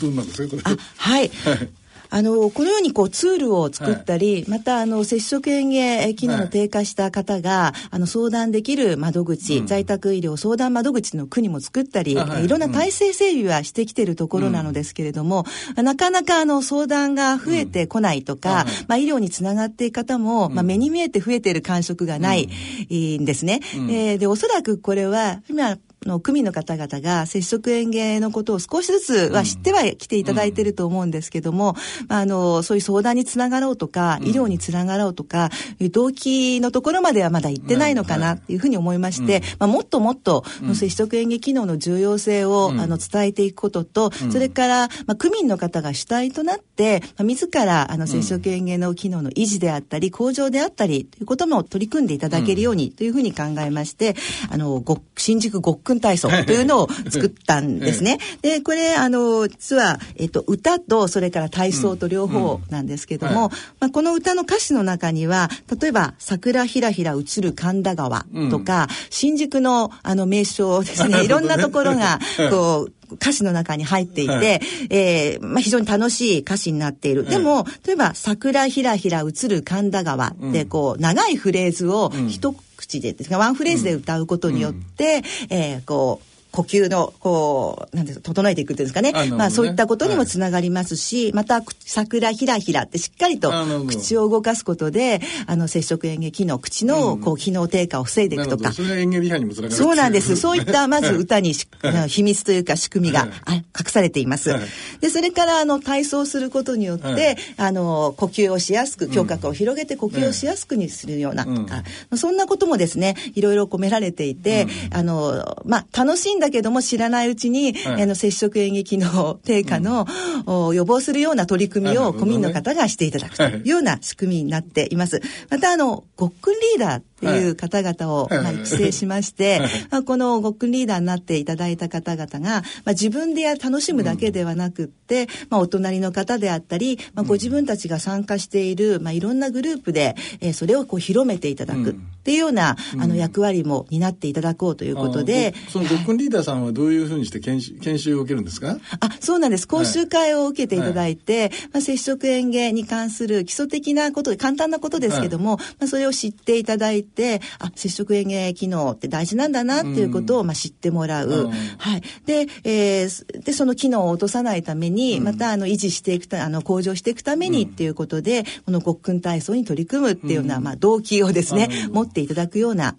[0.00, 0.56] どうなんですか？
[0.56, 0.76] これ。
[0.96, 1.28] はい。
[1.28, 1.68] はい
[2.14, 15.44] あの、このようにこうツールを作ったり、はい、またあの、接触園芸機能の低下した方が、はい、あの、相談できる窓口、うん、在宅医療相談窓口の国も作ったり、はい、いろんな体制整備はしてきてるところなのですけれども、
[15.76, 23.24] うん、なかなかあの、相談が増えてこないとか、うん、まあ、医療につながっていく方も、まあ、目に見えて増えている感触がない、ん。
[23.24, 23.58] ですね。
[23.90, 31.74] えー、で、おそらくこれは、今、の区民の方々が接触園芸のことを少しずつは知っては来ていただいていると思うんですけども、
[32.08, 54.16] うん、あの、そういう相談につながろうとか、医療につながろうとか、動機のところまではまだ行ってないのかなっていうふうに思いまして、まあ、もっともっと、接触園芸機能の重要性を、あの、伝えていくことと、それから、まあ、区民の方が主体となって、まあ、自ら、あの、接触園芸の機能の維持であったり、向上であったり、ということも取り組んでいただけるように、というふうに考えまして、
[54.50, 58.18] あの、ご、新宿ごっくん体操というのを作ったんですね。
[58.42, 72.18] で、これ、あの、実は、えっと、歌と、それから体操と両方なんですけども、まあ、この歌の歌詞の中には、例えば、桜ひらひら映る神田川とか、新宿の、あの、名称ですね、いろんなところが、
[72.50, 77.24] こう、歌詞の中に入っていて、はい、えー、まあ、非常に楽しい歌詞になっている。
[77.24, 89.12] でも、例えば、桜ひらひら映る神田川って、こう、長いフレーズを一口で、ワンフレーズで歌うことによって、うん、えー、こう、呼吸の、こう、なんですか、整えていくっていうんですかね。
[89.12, 89.30] ね。
[89.32, 93.50] まあ、そういったことにもつながりますし、はい、また、桜ひらひらってしっかりと
[93.88, 98.72] 口を動かすことで、あの、接触演劇の口の、こう、機能低下を防いでいくとか。
[98.72, 100.36] それが演劇にもつながるそうなんです。
[100.36, 101.54] そういった、 まず歌に
[102.06, 104.54] 秘密というか仕組みが、隠されています。
[105.00, 111.82] で、それから、あの、体操することによって、あの、呼吸をしやすく、胸郭を広げて呼吸をしやすくにするようなとか、
[112.16, 120.06] そんなこともですね、いろいろ込められていて、あの、まあ、楽しんだだけども知らないうちに、はい、あの接触演劇の低下の、
[120.46, 125.22] うん、予防するような取り組みを区民の方がしていただくというような仕組みになっています。
[125.50, 129.60] またあの、ごっくんリーダーっっていう方々を、まあ、育成しまして、
[129.90, 148.78] まあ、このごっくんリーダーになっていただいた方々が、まあ、自分で楽しむだけではなくって、まあ、お隣の方であったり、まあ、ご自分たちが参加している、まあ、いろんなグループで、えー、それをこう広めていただくっていうような、あの役割も担っていただこうということで、そのごっくんリーダーさんはどういうふうにして研修研修を受けるんですか？
[149.00, 149.68] あそうなんです。
[149.68, 157.13] 講習会を受けていただいて、はい、まあ、接触園芸に関する基礎的なこと簡単なことですけども、はい、まあ、それを知っていただいて
[157.58, 172.96] あ接触園芸機能って大事なんだなっていうことを、まあ、知ってもらう、うん、はい、で,、えー、でその機能を落とさないために、またあの維持していくたあの向上していくためにっていうことで、うん、このごっくん体操に取り組むっていうような、まあ、動機をですね持っていただくような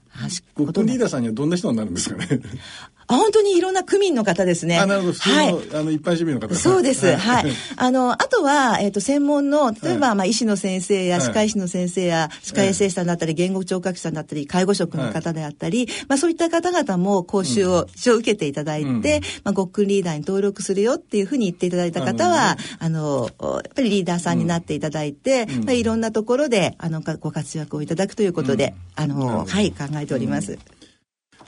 [0.56, 2.41] ごっくんリーダーさんにはどんな人になるんですかね？
[3.08, 4.80] あ本当にいろんな区民の方ですね。
[4.80, 5.13] あなるほど。
[5.13, 6.56] はい、あの一般市民の方。
[6.56, 7.13] そうです。
[7.15, 7.46] はい。
[7.76, 19.12] あのあとはえっ、ー、と専門の例えば、はい、まあ医師の先生や歯科医師の先生や歯科衛生士さんだったり言語聴覚士さんだったり介護職の方であったり、まあそういった方々も講習を一応受けていただいて、うん、ま
[19.46, 30.58] あごっくんリーダーに登録するよっていうふうに言っていただいた方は、あのやっぱりリーダーさんになっていただいて、うん、まあいろんなところであのご活躍をいただくということで、あのはい考えております。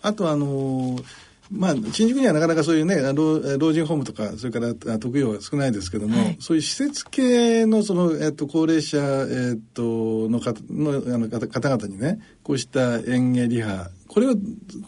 [0.03, 14.33] あとあのーまあ、新宿にはなかなかそういうね老老人ホームとかそれから特養は少ないですけども、はい、そういう施設系のその、えっと、高齢者、えっと、の方のあの方々にねこうした園芸リハこれは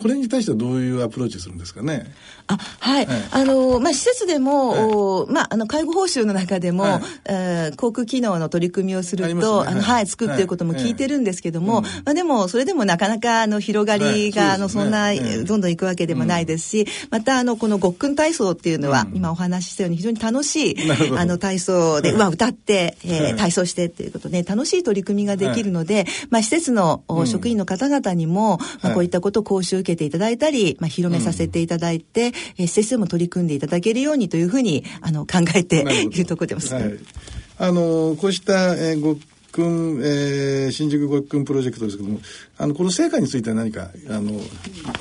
[0.02, 2.12] これに対してはどういうアプローチするんですかね？
[2.50, 10.10] あはい、はい、あのまあ施設でも、はい、まああの介護報酬の中でも、はい、えー、航空機能の取り組みをするとあ、ね、あのはい。
[10.10, 15.14] 作っていることも聞いてるんですけども、はい、まあでもそれでもなかなかあの広がりが、あのそんな、
[15.46, 20.76] どんどんいくわけでもないですし、またあのこのごっくん体操っていうのは、うん、今お話ししたように非常に楽しい
[21.18, 36.74] あの体操で、まあ歌って、えー、体操してっていうことで楽しい取り組みができるので、まあ施設の、職員の方々にも、まあこういったことを講習受けていただいたり、まあ広めさせていただいて、えー、施設でも取り組んでいただけるようにというふうにあの考えているところでます。
[36.74, 37.00] はい、
[37.58, 39.16] あのこうした、えー、ご
[39.52, 42.20] くん、えー、新宿ごっくんプロジェクトですけども
[42.58, 44.34] あのこの成果については何かあの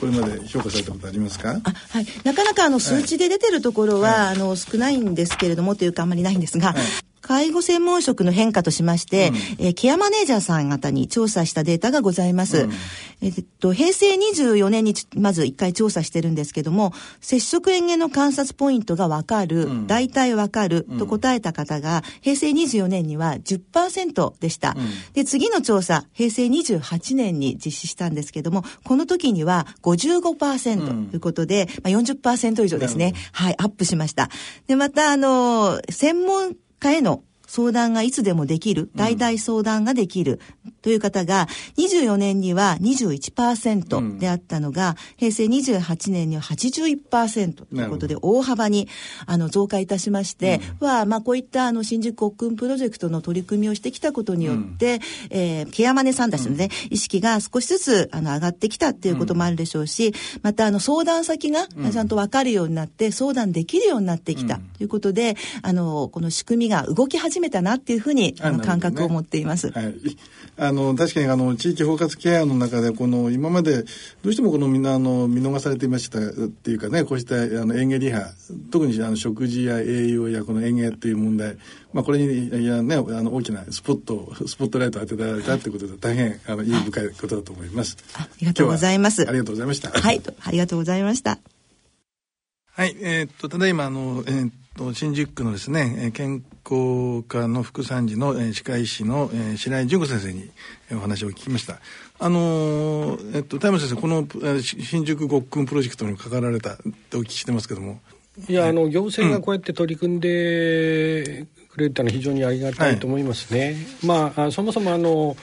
[0.00, 1.60] これまで評価されたことありますか？
[1.62, 6.82] あ、はい、なかなかあの数値で出てるところは、はい、あの少ないんですけれどもというかあんまりないんですが、はい
[7.28, 9.36] 介護専門職の変化としまして、うん、
[9.66, 12.62] えー、ケアマネージャーさん方に調査したデータがございます。
[12.62, 12.72] うん、
[13.20, 24.74] えっと、平成24年にまず一回調査してるんですけども、接触園芸の観察ポイントがわかる、うん、大体わかると答えた方が、平成24年には10%でした。
[25.12, 33.12] で、次の調査、平成28年に実施したんですけども、この時には55%ということで、まあ、40%以上ですね。
[33.32, 34.30] はい、アップしました。
[34.66, 40.38] で、また、あの、専門家への相談がいつでもできる、代々相談ができる
[40.82, 48.86] という方が、24年には21%であったのが、平成28年には81%ということで、大幅に
[49.26, 69.70] あの増加いたしまして、は、まあ、こういったあの新宿国訓プロジェクトの取り組みをしてきたことによって、えー、ケアマネさんたちのね、意識が少しずつあの上がってきたっていうこともあるでしょうし、またあの相談先がちゃんと分かるようになって、相談できるようになってきたということで、あの、この仕組みが動き始め始めたなっていうふうにあの感覚を持っています。
[69.70, 69.94] はい、
[70.56, 73.84] あの確かにあの地域包括ケアの中でこの今まで
[74.22, 78.32] どうしてもこのみんなあの見逃されていましたっていうかねこうしたあの園芸リハ
[78.72, 81.56] 特にあの食事や栄養やこの園芸っていう問題
[81.92, 87.96] まあこれにいやねあの大きなスポットスポットライトを当てられたってことで大変あの意義深いことだと思います。
[88.14, 89.28] ありがとうございます。
[89.28, 89.90] ありがとうございました。
[89.90, 91.38] はい、ありがとうございました。
[92.72, 94.50] はい、えー、っとただいまあのえー、
[94.94, 100.50] 新宿区のですね健康科の副参事の、えー、歯科医師の、えー、白井純子先生に、
[100.90, 101.80] えー、お話を聞きました。
[102.20, 106.76] あのー、えっと、田山先生、この、えー、新宿ごっくんプロジェクトに関わられたっ
[107.10, 108.00] てお聞きしてますけども。
[108.48, 113.64] いや、あの、行政がこうやって取り組んでくれたのは非常にありがたいと思いますね。
[113.64, 115.36] はい、まあ、そもそもあの、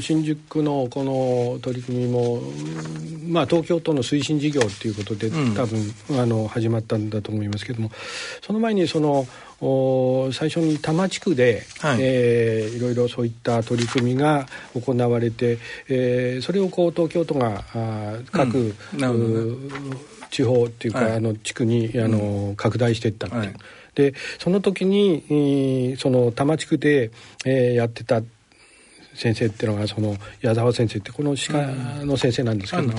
[0.00, 2.40] 新宿のこの取り組みも、
[3.28, 7.92] まあ、東京都の推進事業ということで多分、うん、あの始まったんだと思いますけども
[8.42, 9.26] その前にその
[10.32, 11.98] 最初に多摩地区で、はい。
[12.00, 19.70] えー、いろいろそういった取り組みが行われて、えー、それをこう東京都があ各、うん、
[20.30, 23.42] 地方っていうか、はい、あの地区にあの、うん、拡大していったっていう。
[23.42, 23.54] はい。
[23.94, 27.10] でその時にその多摩地区で、
[27.44, 28.22] えー、やってた
[29.14, 31.66] 先生っていうのがその矢沢先生ってこの歯科
[32.04, 32.92] の先生なんですけど,、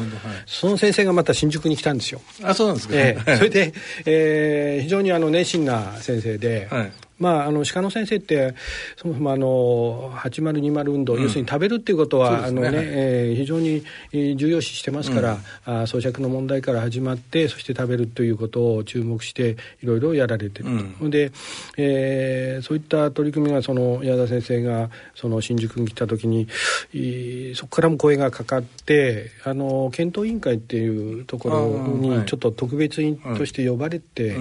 [0.45, 2.21] その先生がまた新宿に来たんですよ。
[2.43, 3.74] あそうなんですか、えー、それで、
[4.06, 8.55] えー、非常にあの熱心な先生で、はいまあ、あの鹿野先生って
[8.97, 13.84] そもそもあの8020運動、うん、要するに食べるっていうことは、ね、あのねえー、非常に
[14.36, 20.65] 重要視してますから、うん、あ咀嚼の問題から始まってそして食べるということを注目していろいろやられてる。
[20.65, 21.31] と、うん、で、
[21.77, 26.47] えー、そういった取り組みがその矢田先生がその新宿に来た時に
[27.55, 34.38] そこからも声がかかってあの検討委員会っていうところにちょっと特別員として呼ばれて、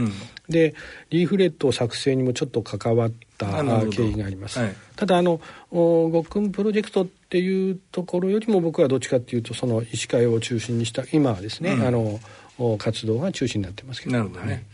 [0.51, 0.75] で
[1.09, 3.47] リーフレットを作成にもちょっと関わった
[3.87, 5.41] 経緯があります、はい、ただあの
[5.71, 12.21] ごっくんプロジェクトっていうところよりも僕はどっちかっていうとその医師会を中心にした今はですね、うん、あの
[12.77, 14.13] 活動が中心になってますけど。
[14.13, 14.65] なるほどね、はい、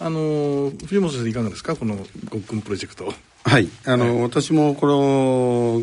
[0.00, 1.76] あの藤本先生いかがですか？
[1.76, 1.96] この
[2.30, 3.12] ごっくんプロジェクト。
[3.44, 3.68] はい。
[3.86, 5.80] あの、はい、私もこの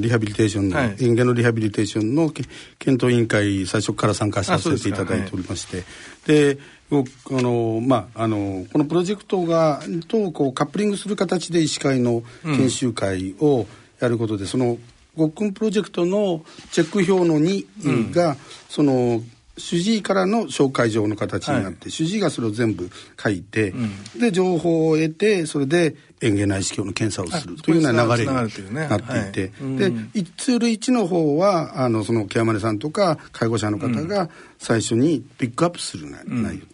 [0.00, 2.56] リハビリテーションの、はい、園芸のリハビリテーションの検
[2.92, 5.84] 討委員会最初から参加させていただいておりまして、
[6.26, 6.58] で
[6.98, 13.66] あのまあ、あのこのプロジェクトがとこうカップリングする形で医師会の研修会を
[13.98, 14.76] やることで、うん、その
[15.16, 18.36] ごっくんプロジェクトのチェック表の2が、うん、
[18.68, 19.22] その
[19.58, 22.90] 主治医からの紹介状の形になって、はい、主治医がそれを全部
[23.22, 36.68] 書いて、うん、で情報を得てそれで園芸内視鏡の検査をするというような流れになっていて、ねはい、でツール1の方はあのそのケアマネさんとか介護者の方が最初にピックアップする内容、うん、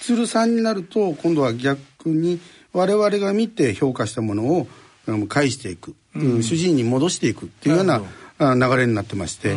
[0.00, 2.40] ツール3になると今度は逆に
[2.72, 4.66] 我々が見て評価したものを
[5.28, 7.46] 返していく、うん、主治医に戻していく。
[7.46, 8.00] っていうような
[8.54, 9.54] 流れになってまして、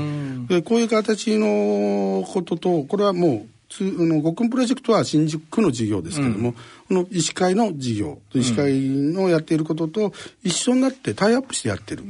[0.47, 6.53] でこういう形のこととこれはもうあのごくんプロジェクトは新宿区の事業ですけども、
[6.87, 10.13] この医師会の事業医師会のやっていることと
[10.43, 12.01] 一緒になってタイアップしてやってる。
[12.01, 12.03] っ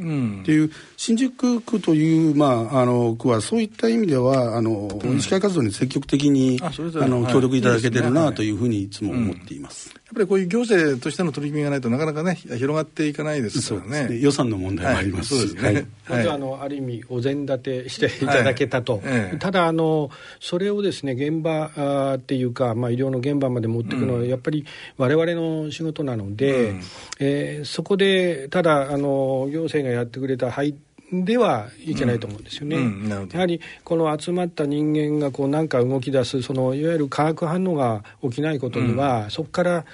[0.46, 6.72] ていう、新宿区という、まあ、あの区はそういった意味ではあの、医師会活動に積極的にあ
[7.08, 9.94] の協力いただけてるなというふうにいつも思っています。
[10.14, 14.10] やっぱりこういう行政としての取り組みがないとなかなかね広がっていかないですからね。
[14.10, 14.20] ね。
[14.20, 15.48] 予算の問題もあります。
[15.48, 15.88] し、はい、ね。
[16.06, 19.02] はい、あのある意味お膳立てしていただけたと。
[19.04, 24.63] はい、ただあのそれをですね現場あっていうかまあ医療の現場まで持っていくのはやっぱり
[24.98, 26.82] 我々の仕事なので、うん、
[27.20, 30.76] えー、そこでただあの行政がやってくれた配
[31.12, 32.78] ではいけないと思うんですよね。
[32.78, 39.86] うんうん、やはりこの集まった人間がこう何か動き出すそのいわゆる化学反応が起きないことには、うん、そこから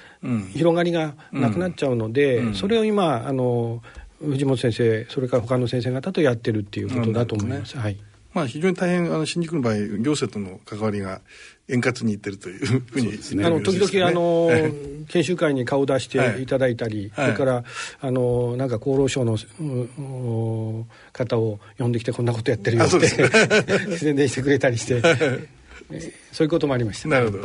[0.54, 3.82] 広がりがなくなっちゃうので、それを今あの
[4.22, 7.76] 藤本先生それから他の先生方とやってるっていうことだと思います。
[7.76, 7.98] ね、はい
[8.34, 11.22] まあ、非常に大変あの新宿の場合行政との関わりが
[11.68, 14.50] 円滑にいってるというふうに、ね、あの時々あの
[15.08, 17.64] 研修会に顔を出していただいたり、はい、それから
[18.02, 19.38] あのなんか厚労省の
[21.14, 23.08] 方を呼んできてこんなことやってるよって
[23.98, 25.02] 宣伝してくれたりして
[26.32, 27.10] そういうこともありました。
[27.10, 27.44] なるほど。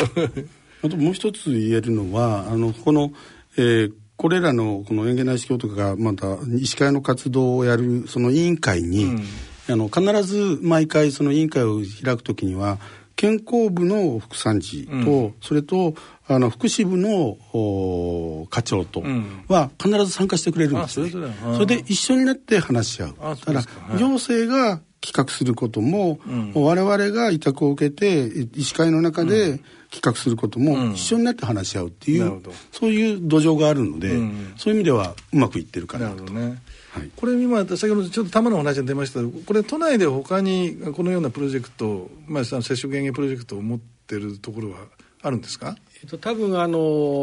[0.85, 3.12] あともう一つ言えるのはあのこの、
[3.57, 9.24] えー、これらのこの園芸内視鏡とかがまた医師会の活動をやるその委員会に、うん、
[9.68, 12.78] あの必ず毎回その委員会を開くときには
[13.16, 15.94] 健康部の副参事と、うん、それと
[16.26, 19.02] あの福祉部の課長と
[19.48, 21.10] は必ず参加してくれるんですね、
[21.52, 23.14] それで一緒になって話し合う。
[23.18, 23.62] だから
[23.98, 29.60] 行政が企画することも、うん、我々が委託を受けて医師会の中で
[29.90, 32.42] 企画することも一緒になって話し合うっていう、うん、
[32.72, 36.24] そういう土壌があるので、うん、そういう意味ではうまくいってるかなと。
[36.24, 36.58] ね
[36.95, 44.76] はい、これ今先ほどちょっと玉の話が出ましたこれ都内で他にこのようなプロジェクト、まあ、接触減塩プロジェクトを持ってるところは
[45.20, 46.78] あるんですか、えっと、多分あの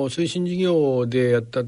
[0.09, 1.63] 推進事業でやった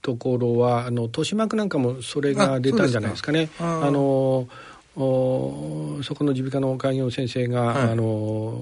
[0.00, 3.50] ところはあの豊島区なんかもそれが出たんじゃないですかね。
[3.58, 4.48] あの
[4.94, 8.58] おそこの耳鼻科の開業先生が、はい、あの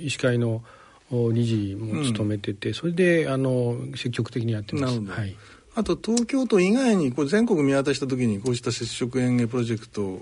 [0.00, 0.62] 医師会の
[1.10, 5.00] 理事も務めてて、うん、それであの積極的にやってます。
[5.00, 5.36] はい
[5.78, 10.18] あと東京都以外にこう全国見渡した時にこうした接触園芸プロジェクト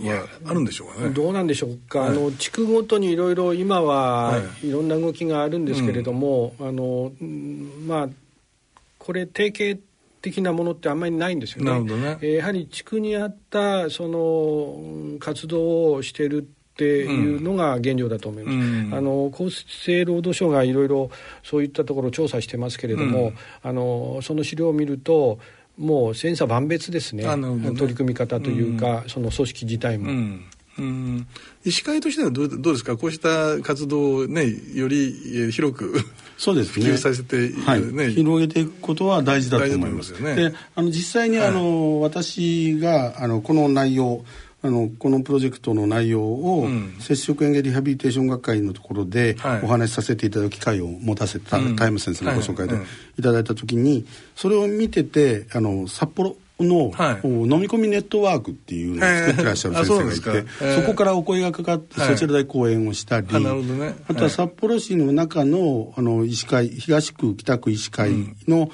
[0.00, 1.10] はあるんでしょうかね。
[1.10, 2.00] どうなんでしょうか。
[2.00, 7.12] はい、あの地区ごとにいろいろ今はいろんな動きがあるんですけれども、はいうん、あの
[7.86, 8.08] まあ
[8.98, 9.80] これ定型
[10.22, 11.80] 的なものってあんまりないんですよね。
[11.80, 18.54] ねえー、やはり地区にあったその活動をしてるっていうのが現状だと思います。
[18.56, 19.48] うん、あの厚
[19.84, 21.08] 生労働省がいろいろ
[21.44, 25.38] そういったところを調査してますけれども、うん、あのその資料を見ると
[25.78, 30.10] もう千差万別ですね、ね、取り組み方というか、うん、その組織自体も。
[30.76, 31.26] うん。
[31.64, 32.96] 医師会としてはどうどうですか？
[32.96, 35.12] こうした活動をねより
[35.52, 35.94] 広く
[36.36, 36.86] そうですね。
[36.86, 40.14] 普及させて、はい、広げていくことは大事だと思います。
[40.14, 44.24] すよね、で、あの実際に、あの、はい、私があのこの内容
[44.64, 46.66] あのこのプロジェクトの内容を、
[46.98, 52.74] 接触園芸リハビリテーション学会のところでお話しさせていただく機会を持たせた、タイム先生のご紹介で
[53.18, 53.22] い。
[53.22, 68.12] ただいた時にそれを見ててあの札幌の、はい、飲み込みネットワークっていうのを作ってらっしゃる先生がいて、そそこからお声がかかって、そちらで講演をしたり、ね、あとは札幌市の中のあの医師会東区北区医師会
[68.48, 68.70] の、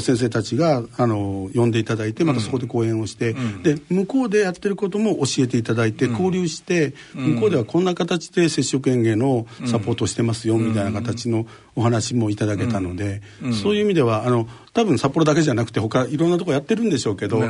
[0.00, 13.22] 先生たちがあの呼んでいただいてまたそこで講演をして、うん、で向こうでやってることも教えていただいて、うん、交流して、向こうではこんな形で接触園芸のサポートしてますよ、みたいな形のお話もいただけたので、
[13.62, 17.42] そういう意味ではあの多分札幌だけじゃなくて他いろんなとこやってるんでしょうけど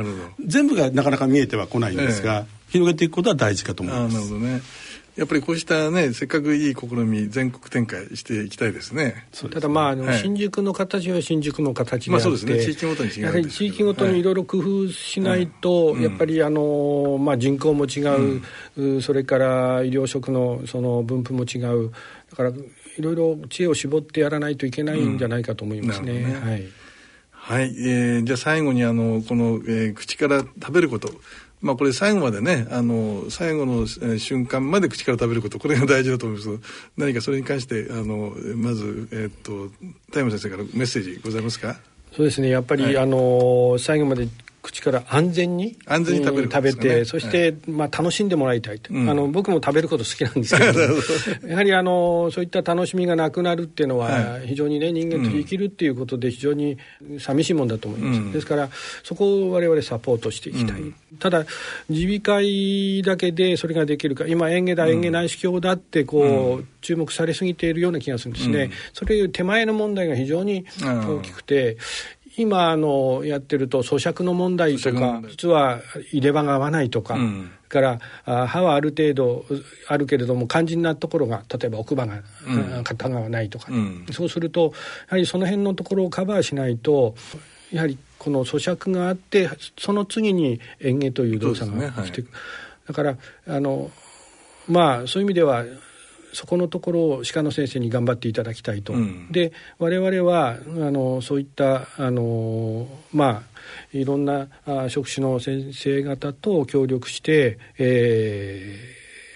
[0.45, 4.13] 全部がなかなか見えてはこないんですが、ええ、広げていくことは大事かと思います。
[4.13, 4.61] なるほどね
[5.19, 9.27] やっぱりこうしたねせっかくいい試み全国展開していきたいですね。
[9.51, 14.23] ただまああの、はい、新宿の形は新宿の形であって、まあ、そうですね地域ごとに違うやはり地域ごとにい。
[14.23, 18.41] ろいろ工夫しないと、はい、やっぱりあの、まあ、人口も違う、
[18.77, 21.91] うん、それから医療職のその分布も違う。
[22.29, 26.11] だからいろいろ知恵を絞ってやらないといけないんじゃないかと思いますね。
[26.11, 26.39] うん、ね。
[26.39, 26.63] はい。
[27.31, 31.09] はい、えー、じゃあ最後にあのこの、えー、口から食べること
[31.61, 33.85] まあこれ最後までねあの最後の、
[34.17, 36.59] 瞬間まで口から食べることこれが大事だと思います
[36.97, 39.69] 何かそれに関してあのまず、えー、っと
[40.11, 41.79] 田山先生からメッセージございますか？
[42.15, 42.49] そうですね。
[42.49, 44.27] やっぱり、はい、あの最後まで
[44.61, 50.79] 口から安全に安全に食べる、ね、食べてそして、まあ、楽しんでもらいたいと、うん、あの僕も食べること 好きなんですけど。
[51.47, 56.77] やはりあのそういった楽しみがなくなるっていうのは、非常にね人間と生きるっていうことで非常に
[57.19, 58.69] 寂しいもんだと思います、うん、ですから
[59.03, 61.45] そこを我々サポートしていきたい、うん、ただ
[61.89, 71.77] 耳鼻科医だけでそれができるか今園芸だ園芸内視鏡だってこう、注目されすぎているような気がするんですね、それ手前の問題が非常に大きくて
[72.39, 75.81] 今あのやってると咀嚼の問題とか実は
[76.13, 79.45] 入れ歯が合わないとか、うん、からあ歯はある程度
[79.89, 84.71] あるけれども肝心なところが例えば奥歯が、うん、片側ないとか、うん、そうすると
[85.09, 87.13] やはりその辺のところをカバーしないと
[87.73, 92.33] やはりこの咀嚼があってその次に園芸という動作が来ていく、ね。
[92.33, 92.39] は
[92.85, 93.17] い、だから
[93.53, 93.91] あの
[94.69, 95.65] まあそういう意味では
[96.33, 108.75] そこのところを歯科の先生に頑張っていただきたいと、うん、で我々はあのそういったあのまあいろんなあ職種の先生方と協力して、え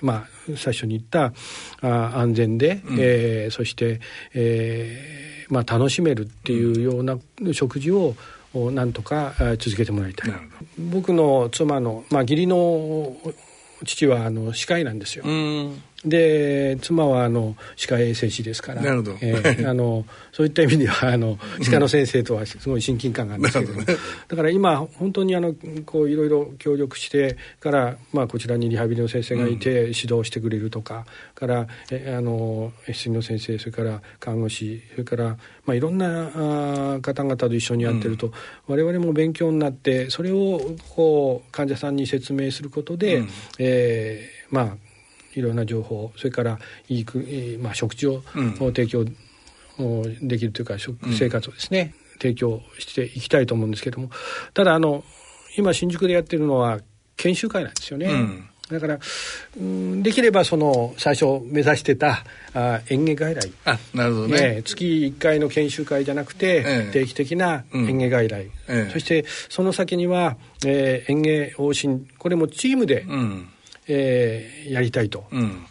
[0.01, 1.33] ー、まあ最初に言った
[1.81, 3.99] あ安全で、うん、えー、そして、
[4.33, 7.17] えーまあ、楽しめるっていうような
[7.53, 8.15] 食事を
[8.71, 10.31] なんとか続けてもらいたい。
[10.77, 13.15] 僕の妻の、まあ、義理の
[13.85, 15.25] 父はあの歯科医なんですよ。
[16.05, 18.81] で妻はあの歯科衛生士ですから。
[18.81, 23.85] なるほど、えー、あのそういった意味ではあの歯科の先生とはすごい親近感があるんですけど、ね、
[24.27, 31.03] だから今本当にあのこういろいろ協力してから、まあ、こちらにリハビリの先生がいて指導してくれるとか、うん、
[31.35, 38.33] からえあの S の先生それから看護師それから、まあ、いろんなあ方々と一緒にやってると、うん、
[38.67, 40.59] 我々も勉強になってそれを
[40.95, 43.29] こう患者さんに説明することで、うん、
[43.59, 44.77] えー、まあ
[45.35, 46.59] いろんな情報それから
[46.89, 48.23] いい、まあ、食事を
[48.57, 49.05] 提供
[50.21, 54.09] できるというか、食生活をですね、提供していきたいと思うんですけども。
[54.53, 55.03] ただあの
[55.57, 56.79] 今新宿でやってるのは
[57.17, 58.07] 研修会なんですよね。
[58.07, 58.49] うん。
[58.71, 58.99] だから、
[59.57, 62.23] うん、できればその最初目指してた
[62.53, 63.51] あ園芸外来。
[63.65, 72.07] あなるほどね、ね、月1回の研修会じゃなくて、ええ、定期的な園芸外来、うん、そしてその先には、えー、園芸往診。
[72.17, 73.49] これもチームで、うん
[73.87, 75.65] えー、やりたいと、うん、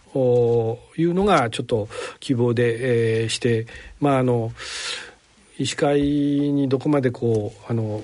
[0.97, 1.89] いうのがちょっと
[2.21, 3.67] 希望で、えー、して
[4.01, 4.53] まああの
[5.59, 8.03] 医師会にどこまでこうあの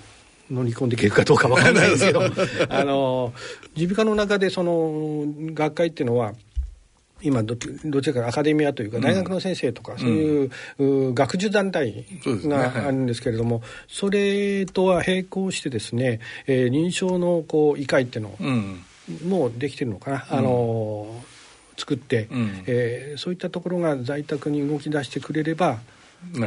[0.50, 2.22] 乗り込んでいけるかどうかわからないですけど
[2.68, 3.32] あの
[3.76, 6.34] 耳鼻科の中でその学会っていうのは
[7.20, 12.04] 今どどちらかアカデミアというか大学の先生とか、そういう,、う学術団体
[12.44, 18.36] があるんですけれどもそ,、れとは並行してですね、えー、臨床のこう医会っていうのを、
[19.26, 21.22] もうできてるのかな、あの
[21.76, 25.78] 作って、うん、えー、そういったところが在宅に動き出してくれれば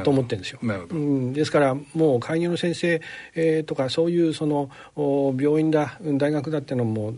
[0.03, 3.01] と思ってるんですよ、うん、ですからもう開業の先生、
[3.36, 4.70] えー、とかそういうその
[5.39, 7.14] 病院だ大学だっていうのも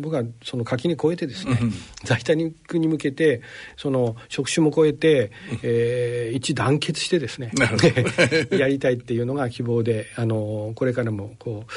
[0.00, 1.72] 僕はその垣根越えてですね、うん、
[2.04, 3.42] 在宅に向けて
[3.76, 5.30] その職種も超えて、
[5.62, 7.52] えー、一致団結してですね
[8.50, 11.72] やりたいっていうのが希望であのこれからもこう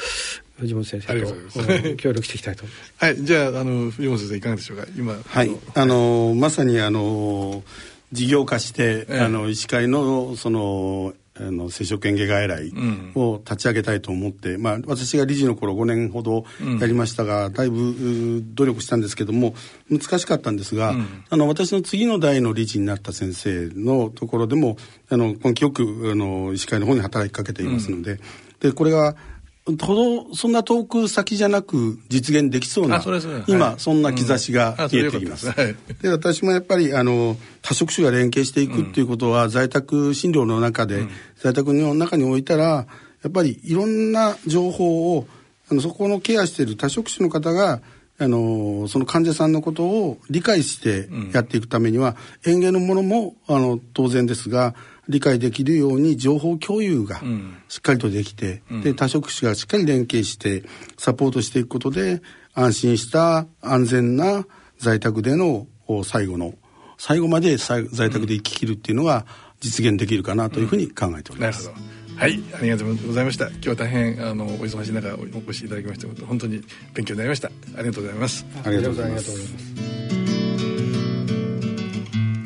[0.62, 2.94] 藤本先生と協力していきたいと思います。
[2.98, 4.86] はい、じゃああの藤本先生いかがでしょうか？
[4.96, 5.14] 今。
[5.14, 5.50] はい。
[5.74, 7.64] あのまさにあの
[8.12, 12.72] 事業化して、ええ、あの医師会のそのあの接触園芸外来
[13.14, 16.44] を立ち上げたいと思って、うん、まあ、私が理事の頃5年ほど
[16.78, 19.54] やりましたが、うん、だいぶ努力したんですけども
[19.90, 24.76] 難しかったんですが、うん、あの私の次の代の理事になった先生のところでも
[25.08, 28.20] あの根気よくあの医師会の方に働きかけていますので,、
[28.60, 29.16] でこれが
[29.64, 33.12] ほどそんな遠く先じゃなく実現できそうな、そ
[33.46, 35.54] 今そんな兆しが見えてきます。
[36.02, 41.06] で私もやっぱりあの多職種が連携していくっていうことは、在宅診療の中で、
[41.38, 42.86] 在宅の中に置いたらや
[43.28, 45.28] っぱりいろんな情報を
[45.70, 47.80] あのそこのケアしている多職種の方が
[48.18, 54.74] あのその患者さんのことを理解してやっていくためには、うん、園芸のものもあの当然ですが
[55.08, 57.20] 理解できるように情報共有が
[57.68, 60.64] しっかりとできて、うん、で多職種がしっかり連携して
[60.96, 62.22] サポートしていくことで
[62.54, 64.46] 安心した安全な
[64.78, 65.66] 在宅での
[66.04, 66.54] 最後の
[66.98, 69.26] 最後まで在宅で生ききるっていうのが
[69.60, 71.68] 実現できるかなというふうに考えております。
[71.68, 73.48] うんはい、ありがとうございました。
[73.48, 76.62] 今日は大変あのお忙しい中お越しいただきまして本当に
[76.94, 77.48] 勉強になりました。
[77.76, 78.46] ありがとうございます。
[78.64, 79.32] ありがとうございます。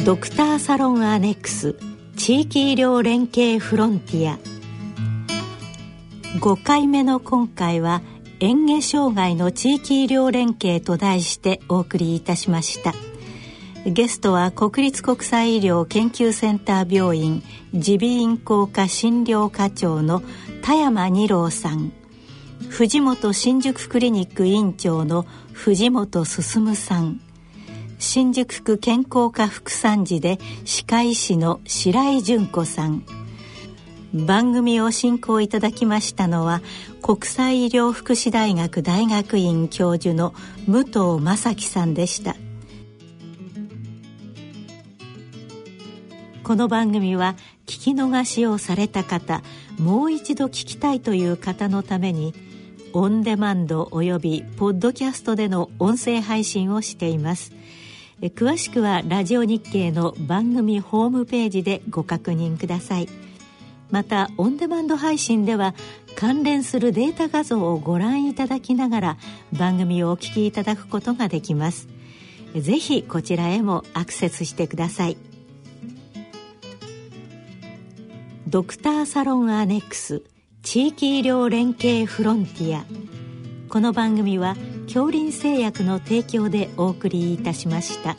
[0.05, 1.77] ドクターサロンアネックス
[2.17, 4.39] 地域医療連携フロンティア。
[6.39, 8.01] 5回目の今回は
[8.41, 12.95] 嚥下障害の地域医療連携と題してお送りいたしました。
[13.85, 17.43] ゲストは国立国際医療研究センター病院
[17.73, 20.23] 耳鼻咽喉科診療課長の
[20.63, 21.93] 田山二郎さん。
[22.71, 27.21] 藤本新宿クリニック院長の藤本進さん。
[27.99, 33.05] 新宿区健康科副参事で歯科医師の白井純子さん。
[34.13, 36.63] 番組を進行いただきましたのは
[37.03, 40.35] 国際医療福祉大学大学院教授の
[40.67, 42.37] 武藤正樹さんでした。
[46.45, 47.35] この番組は
[47.67, 49.43] 聞き逃しをされた方
[49.79, 52.35] もう一度聞きたいという方のために
[52.93, 57.53] オンデマンドおよびポッドキャストでの音声配信をしています。
[58.21, 63.09] 詳しくはラジオ日経の番組ホームページでご確認ください。
[63.91, 65.75] またオンデマンド配信では
[66.17, 69.17] 関連するデータ画像をご覧いただきながら
[69.53, 71.89] 番組をお聞きいただくことができます。
[72.55, 75.17] ぜひこちらへもアクセスしてください。
[78.49, 80.23] ドクターサロンアネックス
[80.63, 82.85] 地域医療連携フロンティア。
[83.77, 84.57] この番組は
[84.87, 88.17] 恐林製薬の提供でお送りいたしました。